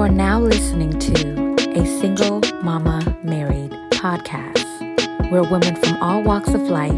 are 0.00 0.08
now 0.08 0.40
listening 0.40 0.98
to 0.98 1.54
a 1.78 1.84
Single 2.00 2.40
Mama 2.62 3.18
Married 3.22 3.70
podcast, 3.90 4.64
where 5.30 5.42
women 5.42 5.76
from 5.76 6.02
all 6.02 6.22
walks 6.22 6.54
of 6.54 6.62
life 6.62 6.94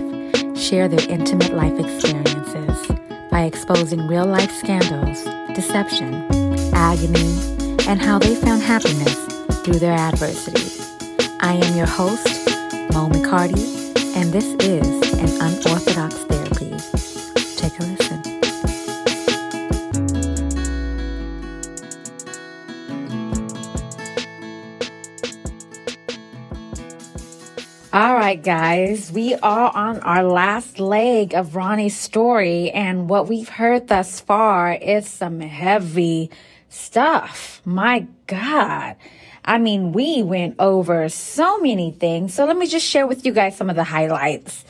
share 0.56 0.86
their 0.86 1.04
intimate 1.08 1.52
life 1.52 1.76
experiences 1.80 2.96
by 3.28 3.42
exposing 3.42 4.06
real 4.06 4.24
life 4.24 4.52
scandals, 4.52 5.24
deception, 5.52 6.14
agony, 6.74 7.40
and 7.88 8.00
how 8.00 8.20
they 8.20 8.36
found 8.36 8.62
happiness 8.62 9.16
through 9.64 9.80
their 9.80 9.98
adversity. 9.98 10.80
I 11.40 11.54
am 11.54 11.76
your 11.76 11.88
host, 11.88 12.28
Mo 12.92 13.08
McCarty, 13.08 13.96
and 14.14 14.32
this 14.32 14.46
is 14.60 15.12
an 15.14 15.42
unorthodox 15.42 16.31
right, 28.32 28.42
guys, 28.42 29.12
we 29.12 29.34
are 29.34 29.70
on 29.76 30.00
our 30.00 30.22
last 30.22 30.80
leg 30.80 31.34
of 31.34 31.54
Ronnie's 31.54 31.98
story, 31.98 32.70
and 32.70 33.06
what 33.06 33.28
we've 33.28 33.50
heard 33.50 33.88
thus 33.88 34.20
far 34.20 34.72
is 34.72 35.06
some 35.06 35.40
heavy 35.40 36.30
stuff. 36.70 37.60
My 37.66 38.06
God. 38.26 38.96
I 39.44 39.58
mean, 39.58 39.92
we 39.92 40.22
went 40.22 40.54
over 40.58 41.10
so 41.10 41.60
many 41.60 41.90
things. 41.90 42.32
So 42.32 42.46
let 42.46 42.56
me 42.56 42.66
just 42.66 42.86
share 42.86 43.06
with 43.06 43.26
you 43.26 43.32
guys 43.32 43.54
some 43.54 43.68
of 43.68 43.76
the 43.76 43.84
highlights. 43.84 44.64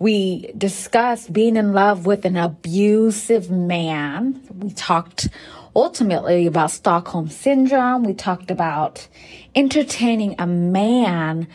We 0.00 0.50
discussed 0.58 1.32
being 1.32 1.54
in 1.54 1.72
love 1.72 2.06
with 2.06 2.24
an 2.24 2.36
abusive 2.36 3.48
man. 3.48 4.40
We 4.58 4.70
talked 4.70 5.28
ultimately 5.76 6.48
about 6.48 6.72
Stockholm 6.72 7.28
Syndrome. 7.28 8.02
We 8.02 8.14
talked 8.14 8.50
about 8.50 9.06
entertaining 9.54 10.34
a 10.40 10.48
man 10.48 11.46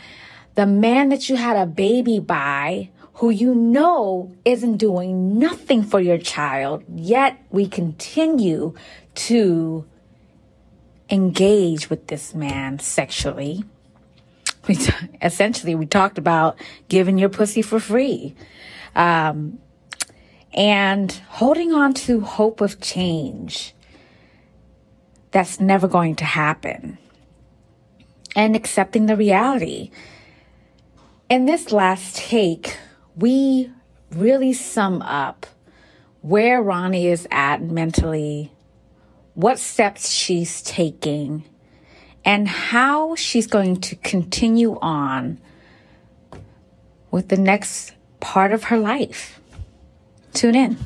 the 0.54 0.66
man 0.66 1.08
that 1.10 1.28
you 1.28 1.36
had 1.36 1.56
a 1.56 1.66
baby 1.66 2.18
by 2.18 2.90
who 3.14 3.30
you 3.30 3.54
know 3.54 4.32
isn't 4.44 4.78
doing 4.78 5.38
nothing 5.38 5.82
for 5.82 6.00
your 6.00 6.18
child, 6.18 6.82
yet 6.88 7.38
we 7.50 7.66
continue 7.68 8.74
to 9.14 9.84
engage 11.10 11.90
with 11.90 12.06
this 12.06 12.34
man 12.34 12.78
sexually. 12.78 13.64
We 14.68 14.76
t- 14.76 14.92
essentially 15.22 15.74
we 15.74 15.86
talked 15.86 16.18
about 16.18 16.58
giving 16.88 17.18
your 17.18 17.28
pussy 17.28 17.62
for 17.62 17.80
free. 17.80 18.34
Um, 18.94 19.58
and 20.52 21.12
holding 21.28 21.72
on 21.72 21.94
to 21.94 22.20
hope 22.20 22.60
of 22.60 22.80
change 22.80 23.74
that's 25.30 25.60
never 25.60 25.86
going 25.86 26.16
to 26.16 26.24
happen. 26.24 26.98
And 28.34 28.56
accepting 28.56 29.06
the 29.06 29.16
reality 29.16 29.90
in 31.30 31.46
this 31.46 31.72
last 31.72 32.16
take, 32.16 32.76
we 33.16 33.70
really 34.10 34.52
sum 34.52 35.00
up 35.00 35.46
where 36.20 36.60
Ronnie 36.60 37.06
is 37.06 37.26
at 37.30 37.62
mentally, 37.62 38.52
what 39.34 39.58
steps 39.58 40.10
she's 40.10 40.60
taking, 40.60 41.44
and 42.24 42.48
how 42.48 43.14
she's 43.14 43.46
going 43.46 43.80
to 43.80 43.96
continue 43.96 44.76
on 44.82 45.38
with 47.10 47.28
the 47.28 47.38
next 47.38 47.92
part 48.18 48.52
of 48.52 48.64
her 48.64 48.78
life. 48.78 49.40
Tune 50.34 50.56
in. 50.56 50.76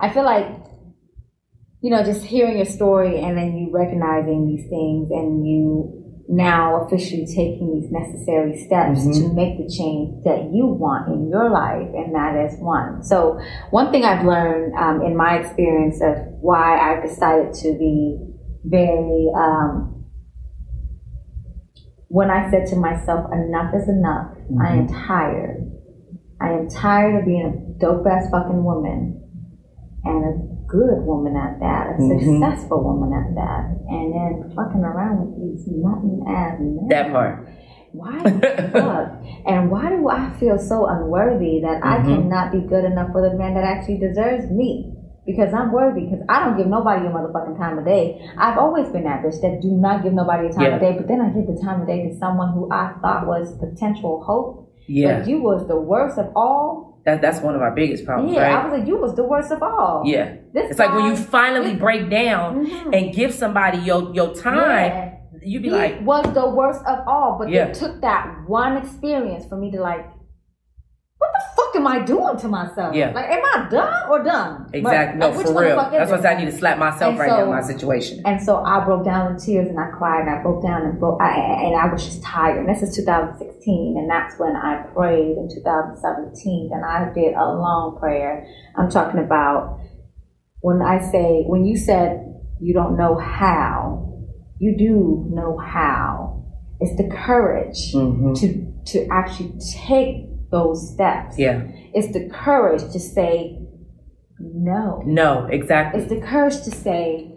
I 0.00 0.08
feel 0.10 0.24
like, 0.24 0.46
you 1.82 1.90
know, 1.90 2.02
just 2.02 2.24
hearing 2.24 2.56
your 2.56 2.66
story 2.66 3.20
and 3.20 3.36
then 3.36 3.56
you 3.56 3.70
recognizing 3.72 4.46
these 4.46 4.68
things 4.68 5.10
and 5.10 5.46
you 5.46 6.00
now 6.30 6.84
officially 6.84 7.26
taking 7.26 7.74
these 7.74 7.90
necessary 7.90 8.56
steps 8.64 9.00
mm-hmm. 9.00 9.12
to 9.12 9.34
make 9.34 9.58
the 9.58 9.68
change 9.68 10.22
that 10.24 10.50
you 10.54 10.64
want 10.64 11.08
in 11.08 11.28
your 11.28 11.50
life, 11.50 11.90
and 11.92 12.14
that 12.14 12.36
is 12.36 12.56
one. 12.60 13.02
So, 13.02 13.40
one 13.70 13.90
thing 13.90 14.04
I've 14.04 14.24
learned 14.24 14.74
um, 14.76 15.02
in 15.02 15.16
my 15.16 15.38
experience 15.38 16.00
of 16.00 16.16
why 16.40 16.78
I've 16.78 17.02
decided 17.02 17.52
to 17.54 17.76
be 17.76 18.16
very, 18.64 19.28
um, 19.34 20.04
when 22.06 22.30
I 22.30 22.48
said 22.50 22.66
to 22.68 22.76
myself, 22.76 23.28
enough 23.32 23.74
is 23.74 23.88
enough, 23.88 24.30
mm-hmm. 24.30 24.62
I 24.62 24.72
am 24.76 24.88
tired. 24.88 25.66
I 26.40 26.52
am 26.52 26.70
tired 26.70 27.18
of 27.18 27.26
being 27.26 27.42
a 27.42 27.80
dope 27.80 28.06
ass 28.06 28.30
fucking 28.30 28.62
woman 28.62 29.19
and 30.04 30.24
a 30.24 30.32
good 30.66 31.02
woman 31.04 31.36
at 31.36 31.58
that, 31.60 31.92
a 31.92 32.00
mm-hmm. 32.00 32.40
successful 32.40 32.82
woman 32.82 33.12
at 33.12 33.34
that, 33.34 33.64
and 33.88 34.14
then 34.14 34.52
fucking 34.54 34.80
around 34.80 35.20
with 35.20 35.34
these 35.36 35.66
nothing 35.68 36.24
ass 36.28 36.56
men. 36.60 36.88
That 36.88 37.12
part. 37.12 37.48
Why 37.92 38.22
the 38.22 38.70
fuck? 38.72 39.18
And 39.46 39.70
why 39.70 39.88
do 39.88 40.08
I 40.08 40.30
feel 40.38 40.58
so 40.58 40.86
unworthy 40.86 41.60
that 41.62 41.82
mm-hmm. 41.82 41.88
I 41.88 42.04
cannot 42.04 42.52
be 42.52 42.60
good 42.60 42.84
enough 42.84 43.10
for 43.12 43.22
the 43.28 43.36
man 43.36 43.54
that 43.54 43.64
actually 43.64 43.98
deserves 43.98 44.50
me? 44.50 44.94
Because 45.26 45.52
I'm 45.52 45.72
worthy, 45.72 46.06
because 46.06 46.24
I 46.28 46.44
don't 46.44 46.56
give 46.56 46.66
nobody 46.66 47.06
a 47.06 47.10
motherfucking 47.10 47.56
time 47.58 47.78
of 47.78 47.84
day. 47.84 48.20
I've 48.38 48.58
always 48.58 48.88
been 48.88 49.04
that 49.04 49.22
bitch 49.22 49.40
that 49.42 49.60
do 49.60 49.70
not 49.70 50.02
give 50.02 50.12
nobody 50.12 50.48
a 50.48 50.52
time 50.52 50.64
yeah. 50.64 50.74
of 50.76 50.80
day, 50.80 50.92
but 50.96 51.08
then 51.08 51.20
I 51.20 51.30
give 51.30 51.46
the 51.46 51.60
time 51.60 51.82
of 51.82 51.86
day 51.86 52.08
to 52.08 52.18
someone 52.18 52.52
who 52.52 52.70
I 52.70 52.94
thought 53.00 53.26
was 53.26 53.56
potential 53.58 54.22
hope. 54.24 54.72
Yeah. 54.88 55.20
But 55.20 55.28
you 55.28 55.40
was 55.40 55.68
the 55.68 55.76
worst 55.76 56.18
of 56.18 56.32
all 56.34 56.89
that, 57.10 57.20
that's 57.22 57.40
one 57.40 57.54
of 57.54 57.62
our 57.62 57.74
biggest 57.74 58.04
problems, 58.04 58.34
yeah, 58.34 58.42
right? 58.42 58.64
I 58.64 58.68
was 58.68 58.78
like, 58.78 58.88
you 58.88 58.96
was 58.96 59.14
the 59.14 59.24
worst 59.24 59.50
of 59.50 59.62
all. 59.62 60.02
Yeah. 60.06 60.36
This 60.52 60.70
it's 60.70 60.78
guy, 60.78 60.86
like 60.86 60.94
when 60.94 61.04
you 61.10 61.16
finally 61.16 61.74
break 61.74 62.10
down 62.10 62.66
mm-hmm. 62.66 62.94
and 62.94 63.14
give 63.14 63.34
somebody 63.34 63.78
your, 63.78 64.14
your 64.14 64.34
time, 64.34 64.90
yeah. 64.90 65.14
you 65.42 65.60
be 65.60 65.68
he 65.68 65.74
like. 65.74 66.00
was 66.02 66.24
the 66.34 66.48
worst 66.48 66.84
of 66.86 67.06
all, 67.06 67.36
but 67.38 67.50
yeah. 67.50 67.66
it 67.66 67.74
took 67.74 68.00
that 68.00 68.44
one 68.46 68.76
experience 68.76 69.44
for 69.46 69.56
me 69.56 69.70
to 69.72 69.80
like, 69.80 70.06
fuck 71.70 71.80
am 71.80 71.86
I 71.86 72.04
doing 72.04 72.36
to 72.38 72.48
myself? 72.48 72.94
Yeah. 72.94 73.12
Like, 73.12 73.26
am 73.26 73.42
I 73.44 73.68
dumb 73.70 74.10
or 74.10 74.22
dumb? 74.22 74.70
Exactly. 74.72 75.20
But, 75.20 75.30
no, 75.30 75.36
like, 75.36 75.46
for 75.46 75.60
real. 75.60 75.76
That's 75.76 76.10
why 76.10 76.18
I 76.18 76.38
need 76.38 76.50
to 76.50 76.56
slap 76.56 76.78
myself 76.78 77.10
and 77.10 77.18
right 77.18 77.30
so, 77.30 77.36
now 77.36 77.42
in 77.44 77.50
my 77.50 77.60
situation. 77.60 78.22
And 78.24 78.42
so 78.42 78.62
I 78.64 78.84
broke 78.84 79.04
down 79.04 79.32
in 79.32 79.38
tears 79.38 79.68
and 79.68 79.78
I 79.78 79.88
cried 79.96 80.22
and 80.22 80.30
I 80.30 80.42
broke 80.42 80.62
down 80.62 80.82
and 80.82 80.98
broke, 80.98 81.20
I, 81.20 81.34
and 81.34 81.76
I 81.76 81.92
was 81.92 82.04
just 82.04 82.22
tired. 82.22 82.58
And 82.58 82.68
this 82.68 82.82
is 82.82 82.94
2016. 82.96 83.96
And 83.98 84.10
that's 84.10 84.38
when 84.38 84.56
I 84.56 84.84
prayed 84.94 85.36
in 85.36 85.48
2017. 85.52 86.70
And 86.72 86.84
I 86.84 87.12
did 87.14 87.34
a 87.34 87.44
long 87.44 87.98
prayer. 87.98 88.46
I'm 88.76 88.90
talking 88.90 89.20
about 89.20 89.80
when 90.60 90.82
I 90.82 91.00
say, 91.10 91.44
when 91.46 91.64
you 91.64 91.76
said 91.76 92.26
you 92.60 92.74
don't 92.74 92.96
know 92.96 93.16
how, 93.18 94.26
you 94.58 94.76
do 94.76 95.26
know 95.34 95.58
how. 95.58 96.36
It's 96.82 96.96
the 96.96 97.14
courage 97.14 97.92
mm-hmm. 97.94 98.32
to, 98.34 98.92
to 98.92 99.06
actually 99.12 99.52
take 99.86 100.29
those 100.50 100.92
steps. 100.92 101.38
Yeah. 101.38 101.62
It's 101.94 102.12
the 102.12 102.28
courage 102.28 102.82
to 102.92 103.00
say 103.00 103.58
no. 104.38 105.02
No, 105.06 105.46
exactly. 105.46 106.00
It's 106.00 106.10
the 106.10 106.20
courage 106.20 106.62
to 106.62 106.70
say 106.70 107.32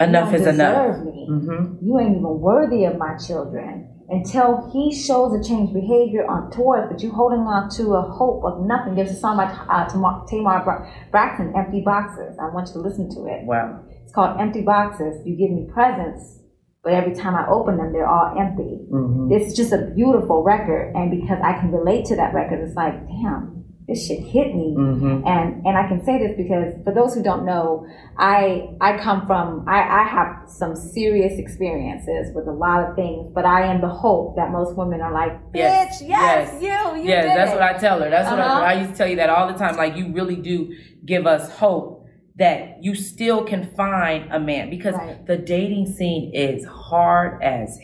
enough 0.00 0.34
is 0.34 0.46
enough. 0.46 1.04
Me. 1.04 1.26
Mm-hmm. 1.30 1.86
You 1.86 1.98
ain't 1.98 2.16
even 2.16 2.40
worthy 2.40 2.84
of 2.84 2.98
my 2.98 3.16
children. 3.16 3.90
Until 4.06 4.70
he 4.70 4.94
shows 4.94 5.32
a 5.32 5.42
changed 5.42 5.72
behavior 5.72 6.26
on 6.26 6.50
tours, 6.50 6.88
but 6.90 7.02
you 7.02 7.10
holding 7.10 7.40
on 7.40 7.70
to 7.76 7.94
a 7.94 8.02
hope 8.02 8.44
of 8.44 8.66
nothing. 8.66 8.94
There's 8.96 9.10
a 9.10 9.16
song 9.16 9.38
by 9.38 9.44
uh, 9.44 9.88
Tamar 9.88 10.86
Braxton, 11.10 11.54
Empty 11.56 11.80
Boxes. 11.80 12.36
I 12.38 12.52
want 12.52 12.68
you 12.68 12.74
to 12.74 12.80
listen 12.80 13.08
to 13.14 13.26
it. 13.26 13.46
Wow. 13.46 13.82
It's 14.02 14.12
called 14.12 14.38
Empty 14.38 14.60
Boxes. 14.60 15.26
You 15.26 15.36
give 15.36 15.50
me 15.50 15.66
presents 15.72 16.43
but 16.84 16.92
every 16.92 17.14
time 17.14 17.34
I 17.34 17.48
open 17.48 17.78
them, 17.78 17.92
they're 17.92 18.06
all 18.06 18.38
empty. 18.38 18.78
Mm-hmm. 18.92 19.32
It's 19.32 19.56
just 19.56 19.72
a 19.72 19.90
beautiful 19.96 20.42
record, 20.42 20.94
and 20.94 21.10
because 21.10 21.38
I 21.42 21.58
can 21.58 21.72
relate 21.72 22.04
to 22.06 22.16
that 22.16 22.34
record, 22.34 22.60
it's 22.60 22.76
like, 22.76 22.92
damn, 23.08 23.64
this 23.88 24.06
shit 24.06 24.20
hit 24.20 24.54
me. 24.54 24.74
Mm-hmm. 24.76 25.26
And 25.26 25.66
and 25.66 25.76
I 25.76 25.88
can 25.88 26.04
say 26.04 26.18
this 26.18 26.36
because 26.36 26.74
for 26.84 26.92
those 26.94 27.14
who 27.14 27.22
don't 27.22 27.44
know, 27.44 27.86
I 28.18 28.68
I 28.80 28.98
come 28.98 29.26
from 29.26 29.64
I, 29.68 29.80
I 29.80 30.08
have 30.08 30.48
some 30.48 30.74
serious 30.74 31.38
experiences 31.38 32.34
with 32.34 32.46
a 32.48 32.52
lot 32.52 32.88
of 32.88 32.96
things, 32.96 33.30
but 33.34 33.44
I 33.44 33.66
am 33.66 33.80
the 33.80 33.88
hope 33.88 34.36
that 34.36 34.50
most 34.50 34.76
women 34.76 35.00
are 35.00 35.12
like, 35.12 35.32
bitch, 35.52 35.56
yes, 35.56 36.02
yes, 36.02 36.58
yes. 36.60 36.62
you, 36.62 37.02
you 37.02 37.08
yes, 37.08 37.24
that's 37.24 37.50
it. 37.50 37.54
what 37.54 37.62
I 37.62 37.78
tell 37.78 38.00
her. 38.00 38.10
That's 38.10 38.26
uh-huh. 38.26 38.36
what 38.36 38.46
I, 38.46 38.50
uh-huh. 38.50 38.62
I 38.62 38.80
used 38.80 38.90
to 38.92 38.96
tell 38.96 39.08
you 39.08 39.16
that 39.16 39.30
all 39.30 39.52
the 39.52 39.58
time. 39.58 39.76
Like 39.76 39.96
you 39.96 40.12
really 40.12 40.36
do 40.36 40.74
give 41.04 41.26
us 41.26 41.50
hope 41.50 41.93
that 42.36 42.82
you 42.82 42.94
still 42.94 43.44
can 43.44 43.74
find 43.76 44.32
a 44.32 44.40
man 44.40 44.70
because 44.70 44.94
right. 44.94 45.24
the 45.26 45.36
dating 45.36 45.92
scene 45.92 46.32
is 46.34 46.64
hard 46.64 47.42
as 47.42 47.78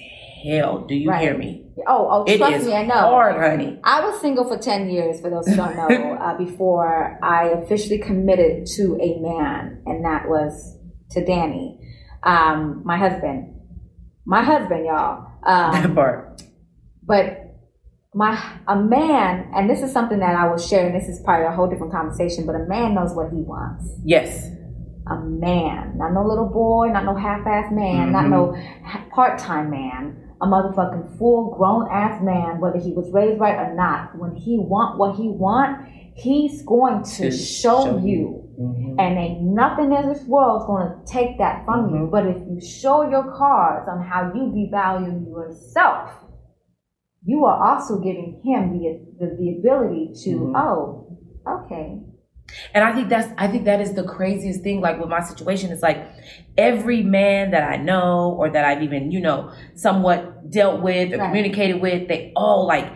hell. 0.44 0.84
Do 0.86 0.94
you 0.94 1.10
right. 1.10 1.22
hear 1.22 1.36
me? 1.36 1.66
Oh, 1.86 2.08
oh, 2.10 2.24
it 2.24 2.38
trust 2.38 2.66
me, 2.66 2.74
I 2.74 2.84
know. 2.84 2.94
Hard, 2.94 3.36
honey. 3.40 3.78
I 3.84 4.04
was 4.04 4.20
single 4.20 4.44
for 4.44 4.58
ten 4.58 4.90
years. 4.90 5.20
For 5.20 5.30
those 5.30 5.46
who 5.46 5.56
don't 5.56 5.76
know, 5.76 6.14
uh, 6.20 6.36
before 6.36 7.18
I 7.22 7.48
officially 7.48 7.98
committed 7.98 8.66
to 8.76 8.98
a 9.00 9.18
man, 9.20 9.82
and 9.86 10.04
that 10.04 10.28
was 10.28 10.78
to 11.10 11.24
Danny. 11.24 11.78
Um, 12.22 12.82
my 12.84 12.96
husband, 12.96 13.54
my 14.24 14.42
husband, 14.42 14.86
y'all. 14.86 15.28
Um, 15.42 15.72
that 15.72 15.94
part. 15.94 16.42
But 17.02 17.49
my 18.14 18.58
a 18.66 18.76
man, 18.76 19.50
and 19.54 19.70
this 19.70 19.82
is 19.82 19.92
something 19.92 20.18
that 20.18 20.34
I 20.34 20.48
will 20.48 20.58
share, 20.58 20.86
and 20.86 20.94
this 20.94 21.08
is 21.08 21.22
probably 21.24 21.46
a 21.46 21.52
whole 21.52 21.68
different 21.68 21.92
conversation. 21.92 22.44
But 22.44 22.56
a 22.56 22.66
man 22.66 22.94
knows 22.94 23.12
what 23.12 23.30
he 23.30 23.42
wants. 23.42 23.88
Yes. 24.04 24.48
A 25.06 25.16
man, 25.16 25.96
not 25.96 26.12
no 26.12 26.24
little 26.24 26.48
boy, 26.48 26.88
not 26.88 27.04
no 27.04 27.16
half-ass 27.16 27.72
man, 27.72 28.12
mm-hmm. 28.12 28.12
not 28.12 28.28
no 28.28 28.56
part-time 29.12 29.70
man. 29.70 30.16
A 30.42 30.46
motherfucking 30.46 31.18
full 31.18 31.54
grown 31.56 31.88
ass 31.90 32.22
man, 32.22 32.60
whether 32.60 32.78
he 32.78 32.92
was 32.92 33.10
raised 33.12 33.40
right 33.40 33.56
or 33.56 33.74
not. 33.74 34.16
When 34.18 34.34
he 34.34 34.58
want 34.58 34.98
what 34.98 35.16
he 35.16 35.28
want, 35.28 35.86
he's 36.16 36.62
going 36.62 37.02
to, 37.02 37.30
to 37.30 37.36
show, 37.36 37.84
show, 37.84 37.98
you. 37.98 38.48
Mm-hmm. 38.58 38.98
And 38.98 39.18
ain't 39.18 39.42
nothing 39.42 39.92
in 39.92 40.08
this 40.08 40.22
world's 40.24 40.64
going 40.66 40.88
to 40.88 41.12
take 41.12 41.38
that 41.38 41.64
from 41.64 41.86
mm-hmm. 41.86 41.96
you. 41.96 42.06
But 42.10 42.26
if 42.26 42.38
you 42.48 42.60
show 42.60 43.08
your 43.08 43.36
cards 43.36 43.88
on 43.88 44.02
how 44.02 44.32
you 44.34 44.50
devalue 44.50 45.26
yourself, 45.28 46.10
you 47.24 47.44
are 47.44 47.72
also 47.72 47.98
giving 47.98 48.40
him 48.44 48.72
the 48.72 49.00
the, 49.18 49.36
the 49.36 49.58
ability 49.58 50.10
to 50.24 50.30
mm-hmm. 50.30 50.56
oh 50.56 51.18
okay. 51.46 52.00
And 52.74 52.82
i 52.82 52.92
think 52.92 53.08
that's 53.08 53.32
i 53.38 53.46
think 53.46 53.64
that 53.66 53.80
is 53.80 53.94
the 53.94 54.04
craziest 54.04 54.62
thing 54.62 54.80
like 54.80 54.98
with 54.98 55.08
my 55.08 55.20
situation. 55.20 55.70
It's 55.70 55.82
like 55.82 56.06
every 56.56 57.02
man 57.02 57.52
that 57.52 57.62
i 57.62 57.76
know 57.76 58.34
or 58.38 58.50
that 58.50 58.64
i've 58.64 58.82
even 58.82 59.10
you 59.10 59.20
know 59.20 59.52
somewhat 59.74 60.50
dealt 60.50 60.82
with 60.82 61.12
or 61.12 61.18
right. 61.18 61.26
communicated 61.26 61.80
with 61.80 62.08
they 62.08 62.32
all 62.34 62.66
like 62.66 62.92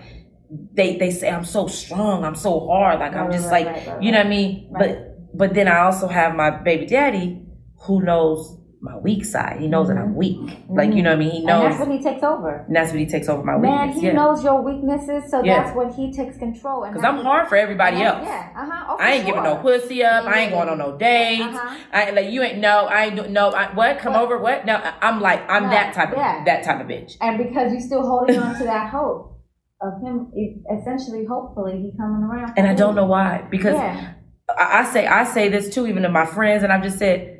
they 0.72 0.96
they 0.96 1.10
say 1.10 1.30
i'm 1.30 1.44
so 1.44 1.66
strong. 1.68 2.24
I'm 2.24 2.34
so 2.34 2.66
hard. 2.66 3.00
Like 3.00 3.12
right, 3.12 3.24
i'm 3.24 3.30
just 3.30 3.50
right, 3.50 3.66
like 3.66 4.02
you 4.02 4.10
know 4.10 4.18
what 4.18 4.26
i 4.26 4.30
mean? 4.30 4.72
But 4.76 5.36
but 5.36 5.54
then 5.54 5.68
i 5.68 5.80
also 5.80 6.08
have 6.08 6.34
my 6.34 6.50
baby 6.50 6.86
daddy 6.86 7.42
who 7.80 8.02
knows 8.02 8.58
my 8.84 8.98
weak 8.98 9.24
side. 9.24 9.60
He 9.60 9.66
knows 9.66 9.88
mm-hmm. 9.88 9.96
that 9.96 10.02
I'm 10.02 10.08
mm-hmm. 10.10 10.18
weak. 10.18 10.36
Mm-hmm. 10.36 10.76
Like 10.76 10.92
you 10.92 11.02
know 11.02 11.10
what 11.10 11.16
I 11.16 11.18
mean. 11.18 11.30
He 11.30 11.40
knows. 11.40 11.64
And 11.64 11.72
that's 11.72 11.80
what 11.80 11.96
he 11.96 12.04
takes 12.04 12.22
over. 12.22 12.64
And 12.66 12.76
that's 12.76 12.90
what 12.90 13.00
he 13.00 13.06
takes 13.06 13.28
over 13.30 13.42
my 13.42 13.56
Man, 13.56 13.86
weakness. 13.86 14.00
he 14.02 14.06
yeah. 14.08 14.12
knows 14.12 14.44
your 14.44 14.60
weaknesses, 14.60 15.30
so 15.30 15.42
yeah. 15.42 15.62
that's 15.62 15.74
what 15.74 15.94
he 15.94 16.12
takes 16.12 16.36
control. 16.36 16.86
Because 16.86 17.02
I'm 17.02 17.24
hard 17.24 17.48
for 17.48 17.56
everybody 17.56 18.02
else. 18.02 18.22
Yeah, 18.22 18.52
uh 18.54 18.66
huh. 18.70 18.86
Oh, 18.90 18.96
I 19.00 19.12
ain't 19.12 19.24
sure. 19.24 19.34
giving 19.34 19.42
no 19.42 19.56
pussy 19.56 20.04
up. 20.04 20.26
I 20.26 20.40
ain't 20.40 20.52
going 20.52 20.68
on 20.68 20.78
no 20.78 20.98
dates. 20.98 21.42
Uh-huh. 21.42 21.78
I 21.92 22.10
like 22.10 22.30
you 22.30 22.42
ain't 22.42 22.58
no. 22.58 22.86
I 22.86 23.06
ain't 23.06 23.30
no. 23.30 23.50
I, 23.50 23.74
what? 23.74 23.98
Come 23.98 24.12
what? 24.12 24.22
over? 24.22 24.38
What? 24.38 24.66
No. 24.66 24.76
I'm 25.00 25.20
like 25.20 25.48
I'm 25.48 25.70
that 25.70 25.94
type 25.94 26.10
of 26.10 26.16
that 26.16 26.62
type 26.62 26.80
of 26.80 26.86
bitch. 26.86 27.16
And 27.22 27.38
because 27.38 27.72
you're 27.72 27.80
still 27.80 28.06
holding 28.06 28.38
on 28.38 28.54
to 28.58 28.64
that 28.64 28.90
hope 28.90 29.40
of 29.80 30.00
him, 30.02 30.30
essentially, 30.78 31.24
hopefully, 31.24 31.80
he 31.80 31.96
coming 31.96 32.22
around. 32.22 32.52
And 32.58 32.66
I 32.66 32.74
don't 32.74 32.94
know 32.94 33.06
why 33.06 33.46
because. 33.50 33.76
I, 33.76 34.80
I 34.80 34.92
say 34.92 35.06
I 35.06 35.24
say 35.24 35.48
this 35.48 35.74
too, 35.74 35.86
even 35.86 36.02
to 36.02 36.10
my 36.10 36.26
friends, 36.26 36.62
and 36.62 36.70
I've 36.70 36.82
just 36.82 36.98
said 36.98 37.33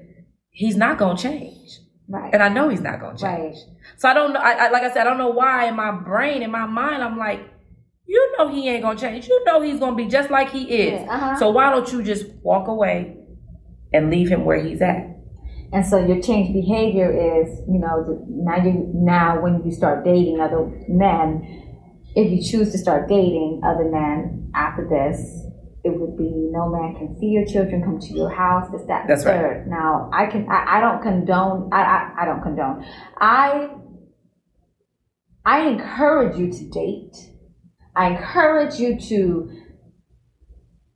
he's 0.55 0.77
not 0.77 0.97
gonna 0.97 1.19
change. 1.19 1.81
Right. 2.09 2.33
And 2.33 2.43
I 2.43 2.49
know 2.49 2.69
he's 2.69 2.83
not 2.83 3.01
going 3.01 3.17
to 3.17 3.23
change. 3.23 3.57
Right. 3.57 3.77
So 3.97 4.09
I 4.09 4.15
don't 4.15 4.35
know. 4.35 4.41
I, 4.41 4.67
I, 4.67 4.71
like 4.71 4.83
I 4.83 4.93
said, 4.93 5.01
I 5.01 5.05
don't 5.05 5.19
know 5.19 5.31
why 5.31 5.69
in 5.69 5.75
my 5.75 5.91
brain, 5.91 6.43
in 6.43 6.51
my 6.51 6.67
mind, 6.67 7.03
I'm 7.03 7.17
like, 7.17 7.41
you 8.07 8.35
know, 8.37 8.49
he 8.49 8.69
ain't 8.69 8.83
going 8.83 8.97
to 8.97 9.03
change. 9.03 9.27
You 9.27 9.43
know, 9.47 9.63
he's 9.63 9.79
going 9.79 9.97
to 9.97 9.97
be 9.97 10.07
just 10.07 10.31
like 10.31 10.51
he 10.51 10.65
is. 10.65 11.01
Yeah, 11.01 11.15
uh-huh. 11.15 11.37
So 11.39 11.51
why 11.51 11.71
don't 11.71 11.91
you 11.91 12.03
just 12.03 12.27
walk 12.43 12.69
away 12.69 13.17
and 13.93 14.11
leave 14.11 14.29
him 14.29 14.45
where 14.45 14.63
he's 14.63 14.83
at? 14.83 15.17
And 15.73 15.85
so 15.85 15.99
your 15.99 16.21
change 16.21 16.53
behavior 16.53 17.11
is, 17.11 17.61
you 17.67 17.81
know, 17.81 18.25
now 18.29 18.63
you 18.63 18.91
now 18.95 19.41
when 19.41 19.65
you 19.65 19.73
start 19.73 20.05
dating 20.05 20.41
other 20.41 20.71
men, 20.87 21.43
if 22.15 22.31
you 22.31 22.43
choose 22.43 22.71
to 22.73 22.79
start 22.79 23.09
dating 23.09 23.63
other 23.65 23.91
men 23.91 24.53
after 24.55 24.87
this, 24.87 25.47
it 25.85 26.01
would 26.01 26.17
be 26.17 26.49
no 26.51 26.71
man 26.71 26.95
can 26.97 27.15
see 27.21 27.27
your 27.27 27.45
children 27.45 27.83
come 27.83 28.01
to 28.01 28.15
your 28.15 28.31
house. 28.31 28.71
This, 28.73 28.83
that, 28.89 29.05
That's 29.07 29.23
third. 29.23 29.59
Right. 29.59 29.67
Now, 29.67 30.11
I 30.15 30.27
can, 30.27 30.49
I, 30.51 30.79
I 30.79 30.81
don't 30.81 31.03
condone, 31.03 31.69
I, 31.73 31.83
I, 31.83 32.23
I 32.23 32.25
don't 32.25 32.43
condone. 32.43 32.85
I, 33.21 33.69
I 35.45 35.69
encourage 35.69 36.39
you 36.39 36.51
to 36.51 36.71
date. 36.71 37.15
I 37.95 38.13
encourage 38.13 38.77
you 38.77 38.99
to 38.99 39.51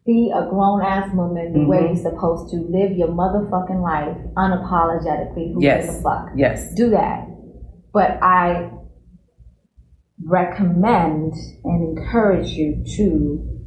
be 0.06 0.32
a 0.34 0.48
grown 0.48 0.82
ass 0.82 1.14
woman 1.14 1.52
the 1.52 1.58
mm-hmm. 1.58 1.68
way 1.68 1.80
you're 1.92 1.96
supposed 1.96 2.50
to 2.52 2.56
live 2.56 2.96
your 2.96 3.08
motherfucking 3.08 3.82
life 3.82 4.16
unapologetically. 4.38 5.52
Who 5.52 5.62
yes. 5.62 5.84
gives 5.84 5.98
a 5.98 6.02
fuck? 6.02 6.28
Yes. 6.34 6.72
Do 6.74 6.90
that. 6.90 7.26
But 7.92 8.22
I 8.22 8.70
recommend 10.24 11.34
and 11.64 11.98
encourage 11.98 12.48
you 12.48 12.82
to 12.96 13.57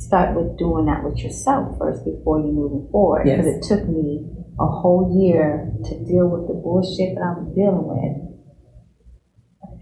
start 0.00 0.34
with 0.34 0.56
doing 0.58 0.86
that 0.86 1.04
with 1.04 1.18
yourself 1.18 1.76
first 1.78 2.04
before 2.04 2.40
you 2.40 2.50
moving 2.50 2.88
forward. 2.90 3.24
Because 3.24 3.46
yes. 3.46 3.56
it 3.56 3.68
took 3.68 3.86
me 3.88 4.26
a 4.58 4.66
whole 4.66 5.12
year 5.14 5.70
to 5.84 6.04
deal 6.04 6.28
with 6.28 6.48
the 6.48 6.54
bullshit 6.54 7.14
that 7.14 7.22
I'm 7.22 7.54
dealing 7.54 7.86
with. 7.86 8.30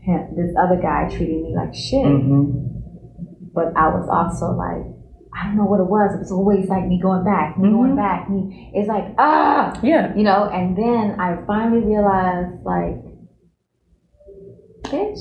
This 0.08 0.56
other 0.58 0.80
guy 0.80 1.06
treating 1.14 1.42
me 1.42 1.54
like 1.54 1.74
shit. 1.74 2.00
Mm-hmm. 2.00 3.52
But 3.52 3.76
I 3.76 3.88
was 3.92 4.08
also 4.08 4.56
like, 4.56 4.88
I 5.36 5.46
don't 5.46 5.56
know 5.56 5.64
what 5.64 5.80
it 5.80 5.86
was. 5.86 6.14
It 6.14 6.18
was 6.20 6.32
always 6.32 6.66
like 6.68 6.86
me 6.86 6.98
going 7.00 7.24
back, 7.24 7.58
me 7.58 7.68
mm-hmm. 7.68 7.76
going 7.76 7.96
back. 7.96 8.30
Me, 8.30 8.72
it's 8.74 8.88
like 8.88 9.04
ah, 9.18 9.78
yeah, 9.82 10.16
you 10.16 10.22
know. 10.22 10.48
And 10.48 10.76
then 10.76 11.20
I 11.20 11.44
finally 11.46 11.84
realized, 11.84 12.64
like, 12.64 13.04
bitch, 14.84 15.20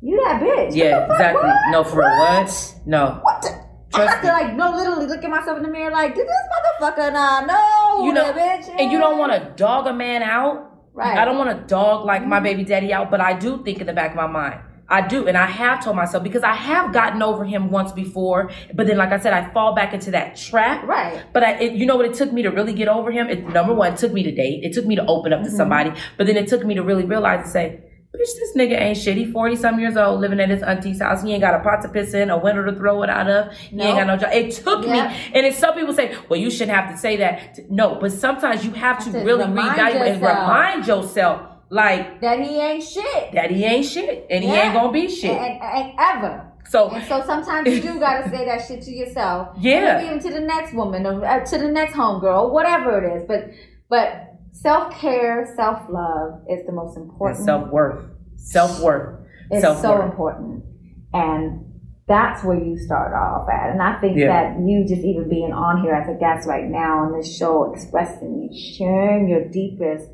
you 0.00 0.22
that 0.24 0.40
bitch. 0.40 0.74
Yeah, 0.74 1.04
exactly. 1.04 1.42
What? 1.42 1.70
No, 1.70 1.84
for 1.84 2.00
what? 2.00 2.46
what? 2.46 2.74
No. 2.86 3.20
What? 3.22 3.42
The? 3.42 3.57
I 3.94 4.06
have 4.06 4.22
to 4.22 4.28
like 4.28 4.54
no, 4.54 4.70
literally 4.76 5.06
look 5.06 5.24
at 5.24 5.30
myself 5.30 5.56
in 5.56 5.62
the 5.62 5.70
mirror 5.70 5.90
like, 5.90 6.14
did 6.14 6.26
this 6.26 6.82
motherfucker 6.82 7.12
nah, 7.12 7.40
no, 7.40 8.04
you 8.04 8.12
know, 8.12 8.32
bitch, 8.32 8.68
and 8.78 8.92
you 8.92 8.98
don't 8.98 9.18
want 9.18 9.32
to 9.32 9.52
dog 9.56 9.86
a 9.86 9.92
man 9.92 10.22
out. 10.22 10.66
Right. 10.92 11.16
I 11.16 11.24
don't 11.24 11.38
want 11.38 11.56
to 11.56 11.66
dog 11.66 12.04
like 12.04 12.22
mm-hmm. 12.22 12.30
my 12.30 12.40
baby 12.40 12.64
daddy 12.64 12.92
out, 12.92 13.10
but 13.10 13.20
I 13.20 13.38
do 13.38 13.62
think 13.62 13.80
in 13.80 13.86
the 13.86 13.92
back 13.92 14.10
of 14.10 14.16
my 14.16 14.26
mind. 14.26 14.60
I 14.90 15.06
do, 15.06 15.28
and 15.28 15.36
I 15.36 15.46
have 15.46 15.84
told 15.84 15.96
myself 15.96 16.24
because 16.24 16.42
I 16.42 16.54
have 16.54 16.94
gotten 16.94 17.22
over 17.22 17.44
him 17.44 17.70
once 17.70 17.92
before, 17.92 18.50
but 18.74 18.86
then, 18.86 18.96
like 18.96 19.10
I 19.10 19.18
said, 19.18 19.34
I 19.34 19.50
fall 19.52 19.74
back 19.74 19.92
into 19.92 20.10
that 20.12 20.36
trap. 20.36 20.82
Right. 20.84 21.22
But 21.32 21.44
I, 21.44 21.52
it, 21.60 21.72
you 21.74 21.84
know 21.84 21.96
what? 21.96 22.06
It 22.06 22.14
took 22.14 22.32
me 22.32 22.42
to 22.42 22.48
really 22.48 22.72
get 22.72 22.88
over 22.88 23.10
him. 23.10 23.28
It, 23.28 23.46
number 23.48 23.74
one, 23.74 23.92
it 23.92 23.98
took 23.98 24.14
me 24.14 24.22
to 24.22 24.32
date. 24.32 24.64
It 24.64 24.72
took 24.72 24.86
me 24.86 24.96
to 24.96 25.04
open 25.04 25.32
up 25.32 25.42
to 25.42 25.48
mm-hmm. 25.48 25.56
somebody, 25.56 25.92
but 26.16 26.26
then 26.26 26.36
it 26.36 26.48
took 26.48 26.64
me 26.64 26.74
to 26.74 26.82
really 26.82 27.04
realize 27.04 27.42
and 27.42 27.50
say, 27.50 27.82
Bitch, 28.18 28.34
this 28.34 28.56
nigga 28.56 28.80
ain't 28.80 28.98
shit. 28.98 29.16
He 29.16 29.30
40 29.30 29.56
some 29.56 29.78
years 29.78 29.96
old 29.96 30.20
living 30.20 30.40
at 30.40 30.50
his 30.50 30.62
auntie's 30.62 31.00
house. 31.00 31.22
He 31.22 31.32
ain't 31.32 31.40
got 31.40 31.54
a 31.54 31.60
pot 31.62 31.82
to 31.82 31.88
piss 31.88 32.14
in, 32.14 32.30
a 32.30 32.38
window 32.38 32.64
to 32.64 32.72
throw 32.72 33.02
it 33.04 33.10
out 33.10 33.30
of. 33.30 33.56
He 33.56 33.80
ain't 33.80 33.96
got 33.96 34.06
no 34.08 34.16
job. 34.16 34.30
It 34.32 34.52
took 34.52 34.84
yeah. 34.84 35.08
me. 35.08 35.32
And 35.34 35.46
if 35.46 35.56
some 35.56 35.74
people 35.74 35.94
say, 35.94 36.16
well, 36.28 36.40
you 36.40 36.50
shouldn't 36.50 36.76
have 36.76 36.90
to 36.90 36.98
say 36.98 37.16
that. 37.18 37.70
No, 37.70 37.94
but 38.00 38.10
sometimes 38.10 38.64
you 38.64 38.72
have 38.72 39.04
to 39.04 39.10
really 39.20 39.44
reevaluate 39.44 40.14
and 40.14 40.22
remind 40.22 40.86
yourself 40.86 41.42
like 41.70 42.20
that 42.22 42.40
he 42.40 42.56
ain't 42.56 42.82
shit. 42.82 43.32
That 43.32 43.50
he 43.50 43.64
ain't 43.64 43.86
shit. 43.86 44.26
And 44.30 44.42
yeah. 44.42 44.50
he 44.50 44.56
ain't 44.56 44.74
gonna 44.74 44.92
be 44.92 45.08
shit. 45.08 45.30
And, 45.30 45.62
and, 45.62 45.62
and 45.62 45.94
ever. 45.98 46.52
So, 46.68 46.90
and 46.90 47.06
so 47.06 47.22
sometimes 47.24 47.68
you 47.68 47.80
do 47.80 47.98
gotta 47.98 48.28
say 48.30 48.44
that 48.44 48.66
shit 48.66 48.82
to 48.82 48.90
yourself. 48.90 49.48
Yeah. 49.58 50.04
even 50.04 50.18
to 50.20 50.30
the 50.30 50.40
next 50.40 50.74
woman 50.74 51.06
or 51.06 51.24
uh, 51.24 51.44
to 51.44 51.58
the 51.58 51.68
next 51.68 51.94
homegirl, 51.94 52.52
whatever 52.52 53.04
it 53.04 53.16
is. 53.16 53.24
But 53.26 53.50
but 53.88 54.34
self 54.52 54.92
care, 54.94 55.52
self 55.56 55.82
love 55.88 56.42
is 56.48 56.64
the 56.66 56.72
most 56.72 56.96
important. 56.96 57.44
Self 57.44 57.70
worth. 57.70 58.04
Self 58.38 58.80
worth. 58.80 59.20
It's 59.50 59.62
Self-worth. 59.62 59.82
so 59.82 60.02
important. 60.02 60.64
And 61.12 61.64
that's 62.06 62.42
where 62.42 62.58
you 62.58 62.78
start 62.78 63.12
off 63.12 63.48
at. 63.50 63.70
And 63.70 63.82
I 63.82 64.00
think 64.00 64.16
yeah. 64.16 64.26
that 64.54 64.60
you 64.60 64.86
just 64.88 65.02
even 65.02 65.28
being 65.28 65.52
on 65.52 65.82
here 65.82 65.92
as 65.92 66.08
a 66.08 66.18
guest 66.18 66.48
right 66.48 66.64
now 66.64 67.04
on 67.04 67.16
this 67.16 67.36
show, 67.36 67.72
expressing, 67.72 68.50
sharing 68.78 69.28
your 69.28 69.46
deepest, 69.48 70.08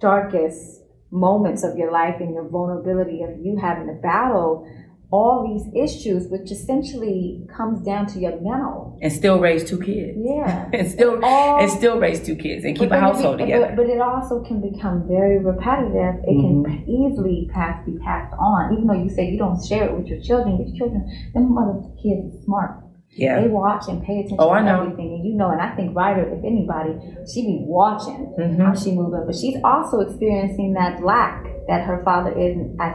darkest 0.00 0.82
moments 1.10 1.64
of 1.64 1.76
your 1.76 1.90
life 1.90 2.16
and 2.20 2.34
your 2.34 2.46
vulnerability 2.48 3.22
of 3.22 3.30
you 3.40 3.56
having 3.56 3.86
to 3.86 3.94
battle 3.94 4.68
all 5.10 5.48
these 5.48 5.72
issues, 5.74 6.28
which 6.28 6.50
essentially 6.50 7.46
comes 7.56 7.80
down 7.84 8.06
to 8.06 8.18
your 8.18 8.38
mental. 8.42 8.98
And 9.00 9.10
still 9.10 9.40
raise 9.40 9.64
two 9.64 9.80
kids. 9.80 10.18
Yeah. 10.20 10.68
and 10.74 10.90
still 10.90 11.18
all, 11.24 11.60
and 11.60 11.70
still 11.70 11.98
raise 11.98 12.24
two 12.24 12.36
kids 12.36 12.64
and 12.64 12.76
keep 12.76 12.90
a 12.90 13.00
household 13.00 13.38
be, 13.38 13.44
together. 13.44 13.72
But, 13.74 13.76
but, 13.76 13.86
it 13.86 14.00
also 14.00 14.44
can 14.44 14.60
become 14.60 15.08
very 15.08 15.38
repetitive. 15.38 16.22
It 16.24 16.36
mm-hmm. 16.36 16.64
can 16.64 16.88
easily 16.88 17.48
pass 17.52 17.84
be 17.86 17.98
passed 18.04 18.34
on. 18.38 18.74
Even 18.74 18.86
though 18.86 19.02
you 19.02 19.08
say 19.08 19.30
you 19.30 19.38
don't 19.38 19.64
share 19.64 19.88
it 19.88 19.96
with 19.96 20.08
your 20.08 20.20
children, 20.20 20.60
your 20.60 20.76
children, 20.76 21.08
them 21.32 21.54
mother 21.54 21.80
kids 22.02 22.34
are 22.34 22.44
smart. 22.44 22.84
Yeah. 23.12 23.40
They 23.40 23.48
watch 23.48 23.88
and 23.88 24.04
pay 24.04 24.20
attention 24.20 24.36
oh, 24.40 24.54
to 24.54 24.62
know. 24.62 24.82
everything. 24.82 25.14
And 25.14 25.26
you 25.26 25.34
know, 25.34 25.50
and 25.50 25.60
I 25.60 25.74
think 25.74 25.96
Ryder, 25.96 26.28
if 26.28 26.44
anybody, 26.44 27.00
she 27.32 27.42
be 27.46 27.58
watching 27.62 28.34
mm-hmm. 28.38 28.60
how 28.60 28.74
she 28.74 28.92
moving. 28.92 29.24
But 29.24 29.34
she's 29.34 29.56
also 29.64 30.00
experiencing 30.00 30.74
that 30.74 31.02
lack 31.02 31.44
that 31.66 31.86
her 31.86 32.02
father 32.04 32.30
isn't 32.38 32.76
as 32.78 32.94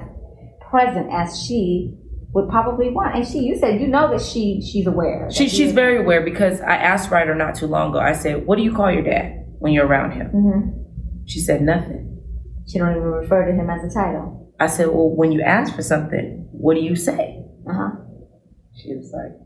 present 0.69 1.11
as 1.11 1.41
she 1.43 1.97
would 2.33 2.49
probably 2.49 2.89
want. 2.89 3.15
And 3.15 3.27
she, 3.27 3.39
you 3.39 3.57
said, 3.57 3.79
you 3.79 3.87
know 3.87 4.09
that 4.11 4.21
she 4.21 4.61
she's 4.61 4.87
aware. 4.87 5.29
She 5.31 5.47
she's 5.47 5.71
very 5.71 5.97
aware 5.97 6.21
because 6.21 6.61
I 6.61 6.75
asked 6.75 7.11
Ryder 7.11 7.35
not 7.35 7.55
too 7.55 7.67
long 7.67 7.91
ago. 7.91 7.99
I 7.99 8.13
said, 8.13 8.45
"What 8.45 8.57
do 8.57 8.63
you 8.63 8.73
call 8.75 8.91
your 8.91 9.03
dad 9.03 9.45
when 9.59 9.73
you're 9.73 9.85
around 9.85 10.11
him?" 10.11 10.27
Mm-hmm. 10.27 11.23
She 11.25 11.39
said 11.39 11.61
nothing. 11.61 12.21
She 12.67 12.79
don't 12.79 12.91
even 12.91 13.03
refer 13.03 13.45
to 13.45 13.51
him 13.51 13.69
as 13.69 13.83
a 13.83 13.93
title. 13.93 14.53
I 14.59 14.67
said, 14.67 14.87
"Well, 14.87 15.09
when 15.09 15.31
you 15.31 15.41
ask 15.41 15.75
for 15.75 15.83
something, 15.83 16.47
what 16.51 16.75
do 16.75 16.81
you 16.81 16.95
say?" 16.95 17.43
Uh 17.69 17.73
huh. 17.73 17.89
She 18.75 18.95
was 18.95 19.11
like, 19.13 19.39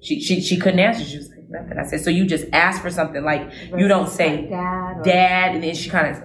she 0.00 0.20
she 0.20 0.40
she 0.40 0.56
couldn't 0.56 0.78
answer. 0.78 1.04
She 1.04 1.16
was 1.18 1.28
like 1.30 1.48
nothing. 1.48 1.78
I 1.78 1.84
said, 1.84 2.00
"So 2.00 2.10
you 2.10 2.26
just 2.26 2.46
ask 2.52 2.80
for 2.80 2.90
something 2.90 3.24
like 3.24 3.50
Versus 3.50 3.72
you 3.76 3.88
don't 3.88 4.08
say 4.08 4.48
dad, 4.48 5.02
dad," 5.02 5.54
and 5.56 5.64
then 5.64 5.74
she 5.74 5.90
kind 5.90 6.16
of 6.16 6.22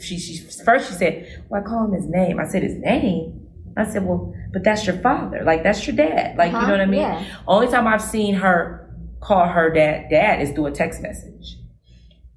she, 0.00 0.18
she 0.18 0.38
first 0.64 0.88
she 0.88 0.94
said, 0.94 1.44
well, 1.48 1.62
I 1.62 1.64
call 1.64 1.84
him 1.86 1.92
his 1.92 2.06
name. 2.06 2.38
I 2.38 2.46
said 2.46 2.62
his 2.62 2.76
name. 2.76 3.39
I 3.80 3.90
said, 3.90 4.04
well, 4.04 4.34
but 4.52 4.64
that's 4.64 4.86
your 4.86 4.98
father. 4.98 5.42
Like 5.44 5.62
that's 5.62 5.86
your 5.86 5.96
dad. 5.96 6.36
Like 6.36 6.52
uh-huh, 6.52 6.60
you 6.60 6.66
know 6.66 6.72
what 6.72 6.80
I 6.80 6.86
mean? 6.86 7.00
Yeah. 7.00 7.24
Only 7.46 7.68
time 7.68 7.86
I've 7.86 8.02
seen 8.02 8.34
her 8.34 8.80
call 9.20 9.46
her 9.46 9.70
dad 9.70 10.08
dad 10.10 10.40
is 10.40 10.50
through 10.50 10.66
a 10.66 10.72
text 10.72 11.02
message. 11.02 11.56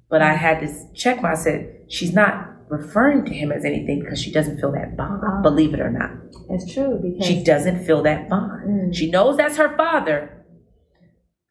But 0.08 0.22
I 0.22 0.34
had 0.34 0.60
to 0.60 0.94
check 0.94 1.22
my. 1.22 1.32
I 1.32 1.34
said 1.34 1.86
she's 1.88 2.12
not 2.12 2.50
referring 2.68 3.24
to 3.24 3.34
him 3.34 3.52
as 3.52 3.64
anything 3.64 4.00
because 4.00 4.20
she 4.20 4.30
doesn't 4.30 4.60
feel 4.60 4.72
that 4.72 4.96
bond. 4.96 5.22
Uh-huh. 5.22 5.42
Believe 5.42 5.74
it 5.74 5.80
or 5.80 5.90
not, 5.90 6.10
it's 6.50 6.72
true 6.72 7.00
because 7.02 7.26
she 7.26 7.42
doesn't 7.42 7.84
feel 7.84 8.02
that 8.02 8.28
bond. 8.28 8.68
Mm. 8.68 8.94
She 8.94 9.10
knows 9.10 9.36
that's 9.36 9.56
her 9.56 9.76
father. 9.76 10.44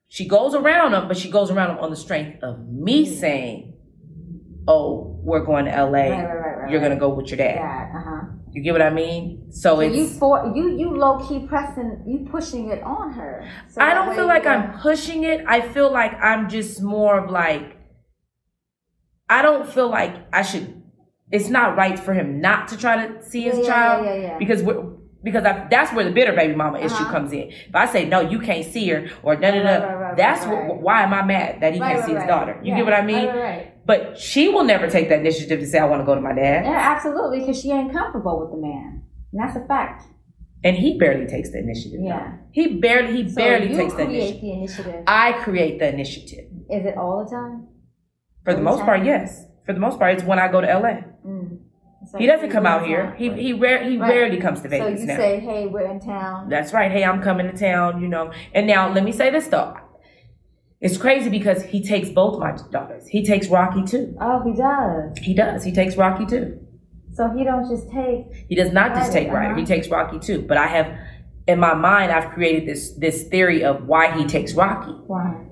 She 0.08 0.28
goes 0.28 0.54
around 0.54 0.94
him, 0.94 1.08
but 1.08 1.18
she 1.18 1.30
goes 1.30 1.50
around 1.50 1.72
him 1.72 1.84
on 1.84 1.90
the 1.90 1.96
strength 1.96 2.44
of 2.44 2.68
me 2.70 3.06
mm. 3.06 3.20
saying, 3.20 3.74
"Oh, 4.68 5.20
we're 5.24 5.44
going 5.44 5.66
to 5.66 5.72
L.A. 5.72 6.10
Right, 6.10 6.24
right, 6.24 6.58
right, 6.58 6.72
You're 6.72 6.80
going 6.80 6.94
to 6.94 7.00
go 7.00 7.10
with 7.10 7.28
your 7.30 7.38
dad." 7.38 7.56
Yeah, 7.56 7.92
uh-huh. 7.98 8.13
You 8.54 8.62
get 8.62 8.72
what 8.74 8.84
I 8.84 8.92
mean? 8.92 9.52
So, 9.52 9.76
so 9.76 9.80
it's 9.80 9.96
you 9.96 10.08
for 10.08 10.54
you 10.56 10.78
you 10.78 10.96
low 10.96 11.28
key 11.28 11.48
pressing 11.48 12.04
you 12.06 12.28
pushing 12.30 12.70
it 12.70 12.84
on 12.84 13.12
her. 13.14 13.50
So 13.68 13.82
I 13.82 13.96
don't 13.96 14.16
feel 14.16 14.28
like 14.28 14.46
I'm 14.46 14.80
pushing 14.80 15.24
it. 15.24 15.44
I 15.48 15.62
feel 15.62 15.92
like 15.92 16.14
I'm 16.22 16.48
just 16.50 16.82
more 16.82 17.18
of 17.18 17.32
like 17.32 17.78
I 19.28 19.42
don't 19.42 19.68
feel 19.68 19.90
like 19.90 20.16
I 20.32 20.44
should. 20.44 20.84
It's 21.32 21.50
not 21.50 21.76
right 21.76 21.98
for 21.98 22.14
him 22.14 22.42
not 22.42 22.68
to 22.68 22.78
try 22.78 23.08
to 23.08 23.24
see 23.24 23.42
his 23.42 23.58
yeah, 23.58 23.66
child 23.66 24.06
yeah, 24.06 24.16
yeah, 24.16 24.38
because 24.38 24.62
we're, 24.62 24.93
because 25.24 25.46
I, 25.46 25.68
that's 25.70 25.94
where 25.94 26.06
the 26.06 26.12
bitter 26.12 26.34
baby 26.34 26.54
mama 26.56 26.80
issue 26.80 26.94
uh-huh. 26.96 27.12
comes 27.12 27.32
in. 27.32 27.50
If 27.50 27.74
I 27.74 27.86
say 27.86 28.06
no, 28.06 28.20
you 28.20 28.40
can't 28.40 28.66
see 28.66 28.88
her, 28.90 29.10
or 29.24 29.36
da 29.36 29.52
da 29.52 29.64
da, 29.64 30.16
that's 30.16 30.46
what, 30.46 30.82
why 30.82 31.04
am 31.04 31.14
I 31.14 31.24
mad 31.24 31.62
that 31.62 31.74
he 31.74 31.80
can't 31.80 32.06
see 32.06 32.14
his 32.14 32.24
daughter? 32.26 32.60
You 32.64 32.76
get 32.76 32.86
what 32.86 32.94
I 32.94 33.06
mean? 33.06 33.70
But 33.86 34.18
she 34.18 34.50
will 34.50 34.64
never 34.64 34.90
take 34.90 35.10
that 35.10 35.20
initiative 35.20 35.60
to 35.60 35.66
say, 35.66 35.80
I 35.80 35.86
want 35.86 36.02
to 36.02 36.06
go 36.06 36.16
to 36.16 36.22
my 36.22 36.34
dad. 36.34 36.66
Yeah, 36.66 36.94
absolutely, 36.96 37.40
because 37.40 37.60
she 37.60 37.72
ain't 37.72 37.92
comfortable 37.92 38.40
with 38.40 38.52
the 38.52 38.58
man. 38.58 39.04
And 39.32 39.42
that's 39.42 39.58
a 39.58 39.68
fact. 39.68 40.06
And 40.64 40.78
he 40.78 40.98
barely 40.98 41.28
takes 41.28 41.52
the 41.52 41.60
initiative. 41.60 42.00
Yeah. 42.02 42.38
He 42.52 42.80
barely, 42.80 43.24
he 43.24 43.30
so 43.30 43.36
barely 43.36 43.76
takes 43.76 43.94
the 43.96 44.04
initiative. 44.04 44.42
the 44.42 44.52
initiative. 44.52 45.04
I 45.08 45.34
create 45.34 45.80
the 45.80 45.90
initiative. 45.90 46.46
Is 46.70 46.86
it 46.86 46.96
all 46.98 47.26
the 47.26 47.30
time? 47.30 47.68
For 48.46 48.54
the 48.54 48.62
most 48.62 48.78
time? 48.78 48.86
part, 48.86 49.04
yes. 49.04 49.46
For 49.66 49.74
the 49.74 49.80
most 49.80 50.00
part, 50.00 50.14
it's 50.14 50.24
when 50.24 50.40
I 50.40 50.50
go 50.50 50.62
to 50.62 50.68
LA. 50.68 51.02
Mm. 51.26 51.60
So 52.12 52.18
he 52.18 52.28
doesn't 52.28 52.50
come 52.50 52.66
out 52.66 52.86
here. 52.86 53.16
He 53.18 53.30
he 53.30 53.54
rare, 53.54 53.84
he 53.90 53.98
right. 53.98 54.10
rarely 54.10 54.38
comes 54.40 54.62
to 54.62 54.70
Vegas 54.70 55.00
So 55.00 55.02
you 55.02 55.08
now. 55.08 55.16
say, 55.16 55.40
"Hey, 55.40 55.68
we're 55.68 55.90
in 55.90 56.00
town." 56.00 56.50
That's 56.50 56.74
right. 56.74 56.92
Hey, 56.92 57.04
I'm 57.04 57.22
coming 57.22 57.50
to 57.50 57.58
town. 57.58 58.02
You 58.02 58.08
know. 58.08 58.32
And 58.54 58.68
now 58.68 58.92
let 58.92 59.04
me 59.04 59.12
say 59.12 59.30
this 59.30 59.48
though. 59.48 59.78
It's 60.82 60.98
crazy 60.98 61.30
because 61.30 61.64
he 61.64 61.82
takes 61.82 62.10
both 62.10 62.40
my 62.40 62.58
daughters. 62.70 63.08
He 63.08 63.26
takes 63.26 63.48
Rocky 63.48 63.84
too. 63.84 64.18
Oh, 64.20 64.44
he 64.44 64.54
does. 64.54 65.18
He 65.18 65.34
does. 65.34 65.64
He 65.64 65.72
takes 65.72 65.96
Rocky 65.96 66.26
too. 66.26 66.60
So 67.14 67.30
he 67.30 67.46
don't 67.46 67.70
just 67.70 67.90
take. 67.90 68.26
He 68.50 68.56
does 68.56 68.74
not 68.74 68.90
Ryder, 68.90 69.00
just 69.00 69.14
take 69.14 69.30
Ryder. 69.30 69.52
Uh-huh. 69.52 69.60
He 69.60 69.66
takes 69.66 69.88
Rocky 69.88 70.20
too. 70.20 70.42
But 70.42 70.58
I 70.58 70.68
have, 70.68 70.94
in 71.48 71.60
my 71.60 71.74
mind, 71.74 72.12
I've 72.12 72.32
created 72.32 72.68
this 72.68 72.92
this 72.98 73.24
theory 73.30 73.64
of 73.64 73.86
why 73.88 74.18
he 74.18 74.26
takes 74.26 74.54
Rocky. 74.56 74.92
Why? 75.08 75.46